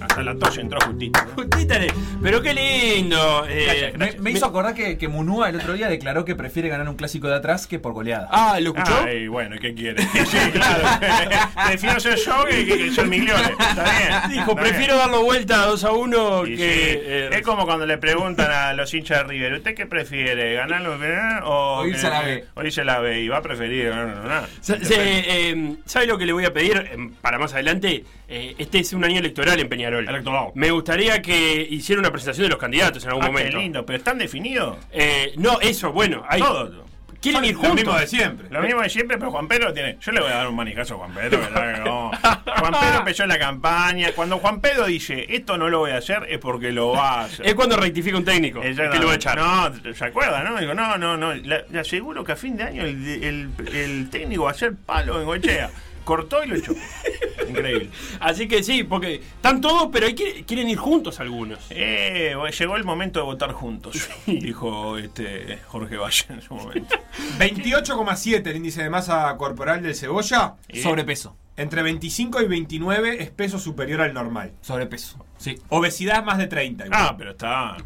Hasta 0.00 0.22
la 0.22 0.34
tos 0.36 0.58
entró 0.58 0.78
justito. 0.80 1.20
Justita 1.34 1.78
le- 1.78 1.92
Pero 2.22 2.42
qué 2.42 2.52
lindo. 2.52 3.46
eh, 3.48 3.92
Gracias, 3.94 4.16
Me, 4.16 4.20
me 4.20 4.30
hizo 4.32 4.46
acordar 4.46 4.74
que, 4.74 4.98
que 4.98 5.08
Munúa 5.08 5.48
el 5.48 5.56
otro 5.56 5.72
día 5.74 5.88
declaró 5.88 6.24
que 6.24 6.34
prefiere 6.34 6.68
ganar 6.68 6.88
un 6.88 6.96
clásico 6.96 7.28
de 7.28 7.36
atrás 7.36 7.66
que 7.66 7.78
por 7.78 7.92
goleada. 7.94 8.28
Ah, 8.30 8.58
¿lo 8.60 8.70
escuchó? 8.76 8.94
Ay, 9.06 9.26
bueno, 9.28 9.56
¿qué 9.60 9.74
quiere? 9.74 10.02
Sí, 10.26 10.38
claro. 10.52 10.84
Prefiero 11.68 12.00
ser 12.00 12.16
yo 12.18 12.44
que, 12.44 12.66
que, 12.66 12.78
que 12.78 12.90
ser 12.92 13.06
Migliore. 13.06 13.42
Está 13.58 13.84
bien. 13.84 14.12
Dijo, 14.30 14.50
está 14.50 14.62
prefiero 14.62 14.94
bien. 14.94 14.98
darlo 14.98 15.22
vuelta 15.24 15.56
2 15.66 15.84
a 15.84 15.92
1 15.92 16.46
Y 16.46 16.50
que. 16.50 16.56
sí, 16.56 16.62
eh, 16.66 17.30
es 17.32 17.42
como 17.42 17.64
cuando 17.64 17.86
le 17.86 17.96
preguntan 17.98 18.50
a 18.50 18.72
los 18.74 18.92
hinchas 18.92 19.18
de 19.18 19.24
River, 19.24 19.54
¿usted 19.54 19.74
qué 19.74 19.86
prefiere? 19.86 20.54
¿Ganarlo 20.54 20.96
o, 21.44 21.78
O 21.80 21.86
irse 21.86 22.06
a 22.06 22.10
la 22.10 22.22
B. 22.22 22.44
O 22.54 22.62
irse 22.62 22.80
a 22.82 22.84
la 22.84 22.98
B. 23.00 23.20
Y 23.20 23.28
va 23.28 23.38
a 23.38 23.42
preferir 23.42 23.88
ganar 23.90 24.46
eh, 24.68 25.76
¿Sabe 25.86 26.06
lo 26.06 26.18
que 26.18 26.26
le 26.26 26.32
voy 26.32 26.44
a 26.44 26.52
pedir 26.52 26.76
eh, 26.76 27.10
para 27.36 27.44
más 27.44 27.52
adelante? 27.54 28.04
Eh, 28.28 28.54
este 28.58 28.78
es 28.78 28.92
un 28.92 29.04
año 29.04 29.18
electoral 29.20 29.60
en 29.60 29.68
Peñarol. 29.68 30.08
Electoral. 30.08 30.48
Me 30.54 30.70
gustaría 30.70 31.20
que 31.22 31.66
hiciera 31.70 32.00
una 32.00 32.10
presentación 32.10 32.44
de 32.46 32.50
los 32.50 32.58
candidatos 32.58 33.04
en 33.04 33.10
algún 33.10 33.24
Ah, 33.24 33.26
qué 33.26 33.32
momento. 33.32 33.58
lindo, 33.58 33.86
pero 33.86 33.98
están 33.98 34.18
definidos. 34.18 34.78
Eh, 34.92 35.32
no, 35.36 35.60
eso, 35.60 35.92
bueno. 35.92 36.24
Hay, 36.28 36.40
Todo. 36.40 36.86
¿Quieren 37.20 37.44
ir 37.44 37.54
Lo 37.54 37.60
juntos? 37.60 37.76
mismo 37.76 37.98
de 37.98 38.06
siempre. 38.06 38.46
Lo 38.50 38.60
mismo 38.60 38.82
de 38.82 38.88
siempre, 38.90 39.18
pero 39.18 39.30
Juan 39.32 39.48
Pedro 39.48 39.72
tiene. 39.72 39.96
Yo 40.00 40.12
le 40.12 40.20
voy 40.20 40.30
a 40.30 40.36
dar 40.36 40.48
un 40.48 40.54
manijazo 40.54 40.94
a 40.94 40.98
Juan 40.98 41.12
Pedro. 41.14 41.40
¿verdad 41.40 41.74
que 41.74 41.80
no? 41.80 42.10
Juan 42.60 42.72
Pedro 42.72 42.98
empezó 42.98 43.22
en 43.24 43.28
la 43.30 43.38
campaña. 43.38 44.12
Cuando 44.14 44.38
Juan 44.38 44.60
Pedro 44.60 44.86
dice 44.86 45.26
esto 45.30 45.58
no 45.58 45.68
lo 45.68 45.80
voy 45.80 45.90
a 45.90 45.96
hacer, 45.96 46.24
es 46.28 46.38
porque 46.38 46.70
lo 46.70 46.92
va 46.92 47.22
a 47.22 47.24
hacer. 47.24 47.46
Es 47.46 47.54
cuando 47.54 47.76
rectifica 47.78 48.16
un 48.16 48.24
técnico. 48.24 48.62
Ella 48.62 48.90
que 48.90 48.98
lo 48.98 49.06
va 49.06 49.12
a 49.12 49.16
echar. 49.16 49.38
No, 49.38 49.92
¿se 49.94 50.04
acuerda, 50.04 50.44
no? 50.44 50.60
Digo, 50.60 50.74
no, 50.74 50.96
no, 50.98 51.16
no. 51.16 51.34
Le, 51.34 51.64
aseguro 51.80 52.22
que 52.22 52.32
a 52.32 52.36
fin 52.36 52.56
de 52.56 52.62
año 52.62 52.82
el, 52.84 53.04
el- 53.24 53.50
el 53.74 54.08
técnico 54.10 54.44
va 54.44 54.50
a 54.50 54.52
hacer 54.52 54.74
palo 54.76 55.18
en 55.18 55.26
Gochea. 55.26 55.70
Cortó 56.06 56.42
y 56.42 56.46
lo 56.46 56.54
echó. 56.56 56.72
Increíble. 57.48 57.90
Así 58.20 58.48
que 58.48 58.62
sí, 58.62 58.84
porque 58.84 59.16
están 59.16 59.60
todos, 59.60 59.88
pero 59.92 60.06
hay 60.06 60.14
que- 60.14 60.44
quieren 60.44 60.68
ir 60.70 60.78
juntos 60.78 61.20
algunos. 61.20 61.58
Eh, 61.70 62.34
llegó 62.58 62.76
el 62.76 62.84
momento 62.84 63.18
de 63.20 63.24
votar 63.26 63.52
juntos, 63.52 64.08
dijo 64.26 64.96
este 64.98 65.58
Jorge 65.66 65.96
Valle 65.96 66.24
en 66.30 66.40
su 66.42 66.54
momento. 66.54 66.96
28,7 67.38 68.46
el 68.46 68.56
índice 68.56 68.82
de 68.82 68.90
masa 68.90 69.36
corporal 69.36 69.82
del 69.82 69.94
cebolla. 69.94 70.54
Y- 70.68 70.80
Sobrepeso. 70.80 71.36
Entre 71.58 71.82
25 71.82 72.42
y 72.42 72.48
29 72.48 73.22
es 73.22 73.30
peso 73.30 73.58
superior 73.58 74.02
al 74.02 74.12
normal. 74.14 74.52
Sobrepeso. 74.60 75.24
Sí. 75.38 75.56
Obesidad 75.70 76.22
más 76.22 76.38
de 76.38 76.46
30. 76.46 76.86
igual. 76.86 77.00
Ah, 77.02 77.14
pero 77.16 77.30
está. 77.32 77.76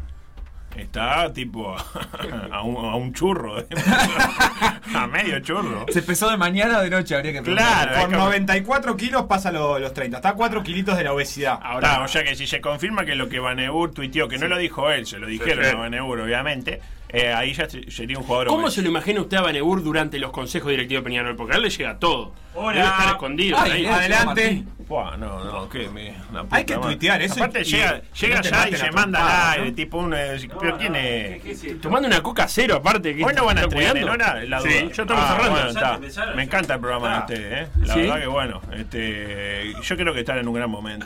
Está 0.75 1.31
tipo 1.33 1.75
a 2.51 2.61
un, 2.63 2.75
a 2.85 2.95
un 2.95 3.13
churro. 3.13 3.57
a 4.95 5.07
medio 5.07 5.39
churro. 5.39 5.85
¿Se 5.89 6.01
pesó 6.01 6.29
de 6.29 6.37
mañana 6.37 6.79
o 6.79 6.81
de 6.81 6.89
noche? 6.89 7.15
Habría 7.15 7.33
que 7.33 7.41
Claro. 7.41 7.91
Por 7.91 8.01
es 8.01 8.07
que- 8.07 8.15
94 8.15 8.97
kilos 8.97 9.23
pasa 9.23 9.51
lo- 9.51 9.79
los 9.79 9.93
30. 9.93 10.17
Está 10.17 10.29
a 10.29 10.33
4 10.33 10.63
kilitos 10.63 10.97
de 10.97 11.03
la 11.03 11.13
obesidad. 11.13 11.59
Ahora, 11.61 12.01
o 12.03 12.07
sea 12.07 12.23
que 12.23 12.35
si 12.35 12.47
se 12.47 12.61
confirma 12.61 13.05
que 13.05 13.15
lo 13.15 13.29
que 13.29 13.39
Baneur 13.39 13.91
tuiteó, 13.91 14.27
que 14.27 14.37
no 14.37 14.47
lo 14.47 14.57
dijo 14.57 14.89
él, 14.91 15.05
se 15.05 15.17
lo 15.19 15.27
dijeron 15.27 15.65
sí. 15.65 15.71
a 15.71 15.75
Baneur, 15.75 16.19
obviamente, 16.21 16.79
eh, 17.13 17.33
ahí 17.33 17.53
ya 17.53 17.69
se- 17.69 17.89
sería 17.91 18.17
un 18.17 18.23
jugador. 18.23 18.47
¿Cómo 18.47 18.69
se 18.69 18.81
lo 18.81 18.89
imagina 18.89 19.21
usted 19.21 19.37
a 19.37 19.41
Banebur 19.41 19.83
durante 19.83 20.17
los 20.19 20.31
consejos 20.31 20.69
directivos 20.71 21.03
de 21.03 21.09
Peñarol? 21.09 21.35
Porque 21.35 21.53
a 21.53 21.57
él 21.57 21.63
le 21.63 21.69
llega 21.69 21.99
todo. 21.99 22.33
Hola. 22.53 22.73
Debe 22.75 22.87
estar 22.87 23.07
escondido. 23.09 23.57
Ay, 23.59 23.71
ahí. 23.71 23.85
Adelante. 23.85 24.63
Buah, 24.87 25.15
no, 25.15 25.41
no, 25.45 25.69
me. 25.93 26.11
puta 26.31 26.45
Hay 26.51 26.65
que 26.65 26.75
tuitear 26.75 27.21
eso 27.21 27.35
Aparte, 27.35 27.61
y- 27.61 27.63
llega, 27.63 28.01
y 28.13 28.19
llega 28.19 28.39
allá 28.39 28.69
y 28.69 28.75
se 28.75 28.87
a 28.87 28.91
manda 28.91 29.51
al 29.51 29.53
aire, 29.59 29.69
¿no? 29.69 29.75
tipo 29.75 29.97
un. 29.99 30.13
eh, 30.13 30.37
¿Pero 30.59 30.77
quién 30.77 30.95
es? 30.97 31.81
Tomando 31.81 32.07
una 32.09 32.21
coca 32.21 32.45
cero 32.49 32.75
aparte. 32.75 33.15
que 33.15 33.23
Hoy 33.23 33.33
no 33.33 33.45
van 33.45 33.57
a 33.57 33.61
está 33.61 33.73
entregar 33.73 33.95
en 33.97 34.03
cuidando. 34.03 34.25
hora 34.25 34.43
la 34.43 34.61
Sí, 34.61 34.67
duda. 34.67 34.79
yo 34.93 35.01
estamos 35.03 35.23
Ah, 35.25 35.27
cerrando. 35.31 35.51
bueno, 35.51 35.69
está. 35.69 35.95
Empezaron, 35.95 36.35
Me 36.35 36.43
encanta 36.43 36.73
el 36.73 36.79
programa 36.81 37.07
de 37.09 37.13
Ah. 37.15 37.19
ustedes, 37.19 37.53
¿eh? 37.53 37.71
La 37.85 37.93
¿Sí? 37.93 37.99
verdad 38.01 38.19
que 38.19 38.27
bueno. 38.27 38.61
Este, 38.73 39.73
yo 39.81 39.95
creo 39.95 40.13
que 40.13 40.19
están 40.19 40.37
en 40.39 40.47
un 40.49 40.53
gran 40.53 40.69
momento. 40.69 41.05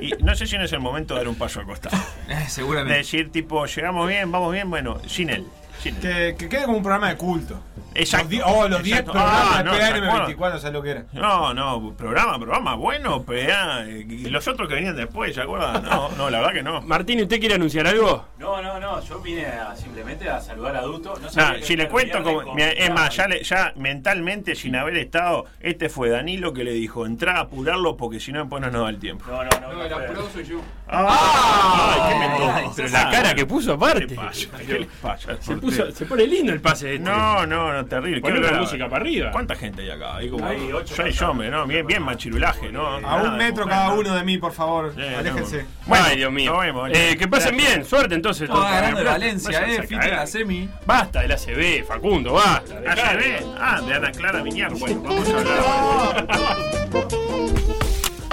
Y 0.00 0.10
no 0.22 0.34
sé 0.34 0.46
si 0.46 0.56
no 0.58 0.64
es 0.64 0.72
el 0.72 0.80
momento 0.80 1.14
de 1.14 1.20
dar 1.20 1.28
un 1.28 1.36
paso 1.36 1.60
al 1.60 1.66
costado. 1.66 1.96
Eh, 2.28 2.34
De 2.34 2.48
seguramente. 2.48 2.98
decir, 2.98 3.30
tipo, 3.32 3.64
llegamos 3.66 4.08
bien, 4.08 4.30
vamos 4.30 4.52
bien, 4.52 4.68
bueno, 4.68 4.98
sin 5.06 5.30
él. 5.30 5.44
Que, 5.82 6.34
que 6.38 6.48
quede 6.48 6.64
como 6.64 6.78
un 6.78 6.82
programa 6.82 7.08
de 7.10 7.16
culto. 7.16 7.60
Exacto. 7.94 8.28
Los 8.36 8.42
oh, 8.46 8.68
los 8.68 8.82
10 8.82 8.98
Exacto. 8.98 9.12
programas 9.12 9.46
Ah, 9.54 9.58
de 9.58 9.64
no, 9.64 9.74
¿se 9.74 9.82
acuerdan? 9.84 10.26
PAM24, 10.36 10.58
¿sabes 10.58 10.72
lo 10.72 10.82
que 10.82 10.90
era? 10.90 11.04
No, 11.12 11.54
no, 11.54 11.92
programa, 11.96 12.38
programa 12.38 12.74
bueno, 12.74 13.22
PA. 13.22 13.84
Y 13.88 14.28
los 14.28 14.46
otros 14.48 14.68
que 14.68 14.74
venían 14.74 14.94
después, 14.96 15.34
¿se 15.34 15.40
acuerdan? 15.40 15.82
No, 15.84 16.10
no, 16.10 16.28
la 16.28 16.38
verdad 16.40 16.52
que 16.52 16.62
no. 16.62 16.82
Martín, 16.82 17.22
¿usted 17.22 17.40
quiere 17.40 17.54
anunciar 17.54 17.86
algo? 17.86 18.26
No, 18.38 18.60
no, 18.60 18.78
no, 18.78 19.00
yo 19.02 19.20
vine 19.20 19.46
a, 19.46 19.74
simplemente 19.76 20.28
a 20.28 20.40
saludar 20.40 20.76
a 20.76 20.82
Duto. 20.82 21.14
No 21.22 21.28
Ah, 21.36 21.54
que 21.56 21.62
si 21.62 21.74
le 21.76 21.88
cuento, 21.88 22.22
como, 22.22 22.42
es 22.58 22.90
más, 22.92 23.16
ya, 23.16 23.28
le- 23.28 23.42
ya 23.42 23.72
mentalmente, 23.76 24.54
sin 24.54 24.76
haber 24.76 24.96
estado, 24.98 25.46
este 25.60 25.88
fue 25.88 26.10
Danilo 26.10 26.52
que 26.52 26.64
le 26.64 26.72
dijo, 26.72 27.06
entrá 27.06 27.36
a 27.38 27.40
apurarlo 27.42 27.96
porque 27.96 28.20
si 28.20 28.30
no, 28.32 28.40
después 28.40 28.60
no 28.60 28.70
nos 28.70 28.82
da 28.82 28.88
el 28.90 28.98
tiempo. 28.98 29.24
No, 29.28 29.42
no, 29.42 29.50
no. 29.60 29.72
no 29.72 29.88
fue- 29.88 30.32
soy 30.32 30.44
yo. 30.44 30.60
¡Ay, 30.88 32.00
qué! 32.08 32.44
Ah, 32.46 32.70
Pero 32.76 32.88
la 32.88 33.10
cara 33.10 33.34
que 33.34 33.46
puso 33.46 33.72
aparte. 33.72 34.06
¿Qué 34.06 34.14
pasa? 34.14 34.46
¿Qué 34.66 34.88
pasa? 35.00 35.38
Se, 35.70 35.82
puso- 35.82 35.92
se 35.92 36.06
pone 36.06 36.26
lindo 36.26 36.52
el 36.52 36.60
pase 36.60 36.94
este. 36.94 37.04
No, 37.08 37.46
no, 37.46 37.72
no, 37.72 37.84
terrible. 37.86 38.20
Ponle 38.20 38.40
¿Qué 38.40 38.50
la 38.52 38.60
música 38.60 38.88
para 38.88 39.02
arriba. 39.02 39.30
¿Cuánta 39.30 39.54
gente 39.54 39.82
hay 39.82 39.90
acá? 39.90 40.16
Hay 40.16 40.28
como 40.30 40.46
Hay 40.46 40.72
ocho 40.72 40.94
seis 40.96 41.20
hombres, 41.22 41.50
¿no? 41.50 41.66
Bien, 41.66 41.86
bien 41.86 42.02
machirulaje, 42.02 42.70
¿no? 42.72 42.86
A 42.96 43.00
Nada 43.00 43.22
un 43.30 43.36
metro 43.36 43.66
cada 43.66 43.92
uno 43.94 44.14
de 44.14 44.22
mí, 44.24 44.38
por 44.38 44.52
favor. 44.52 44.92
Sí, 44.94 45.02
Aléjense. 45.02 45.62
no. 45.62 45.68
Bueno, 45.86 46.04
Ay, 46.08 46.16
Dios 46.16 46.32
mío. 46.32 46.52
nos 46.52 46.60
vemos. 46.62 46.90
Eh, 46.92 47.16
que 47.18 47.28
pasen 47.28 47.56
bien, 47.56 47.84
suerte 47.84 48.14
entonces. 48.14 48.42
Estaba 48.48 48.70
ganando 48.70 48.98
de 48.98 49.04
Pero- 49.04 49.10
Valencia, 49.10 49.66
eh. 49.68 49.86
en 49.90 50.10
la 50.10 50.26
semi. 50.26 50.68
Basta 50.84 51.22
del 51.22 51.32
ACB, 51.32 51.84
Facundo, 51.86 52.32
basta. 52.34 52.74
Ah, 52.76 52.80
dejá 52.94 53.10
¿se 53.10 53.16
de- 53.16 53.22
ve? 53.22 53.46
Ah, 53.58 53.80
de 53.80 53.94
Ana 53.94 54.12
Clara 54.12 54.42
Viñar. 54.42 54.72
Bueno, 54.74 55.02
vamos 55.04 55.28
a 55.28 55.38
hablar. 55.38 56.26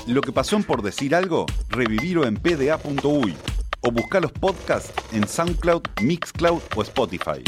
Lo 0.08 0.22
que 0.22 0.32
pasó 0.32 0.56
en 0.58 0.64
Por 0.64 0.82
Decir 0.82 1.16
Algo, 1.16 1.46
revivirlo 1.70 2.26
en 2.26 2.36
pda.uy 2.36 3.36
o 3.84 3.92
buscar 3.92 4.22
los 4.22 4.32
podcasts 4.32 4.92
en 5.12 5.28
SoundCloud, 5.28 5.84
Mixcloud 6.02 6.62
o 6.76 6.82
Spotify. 6.82 7.44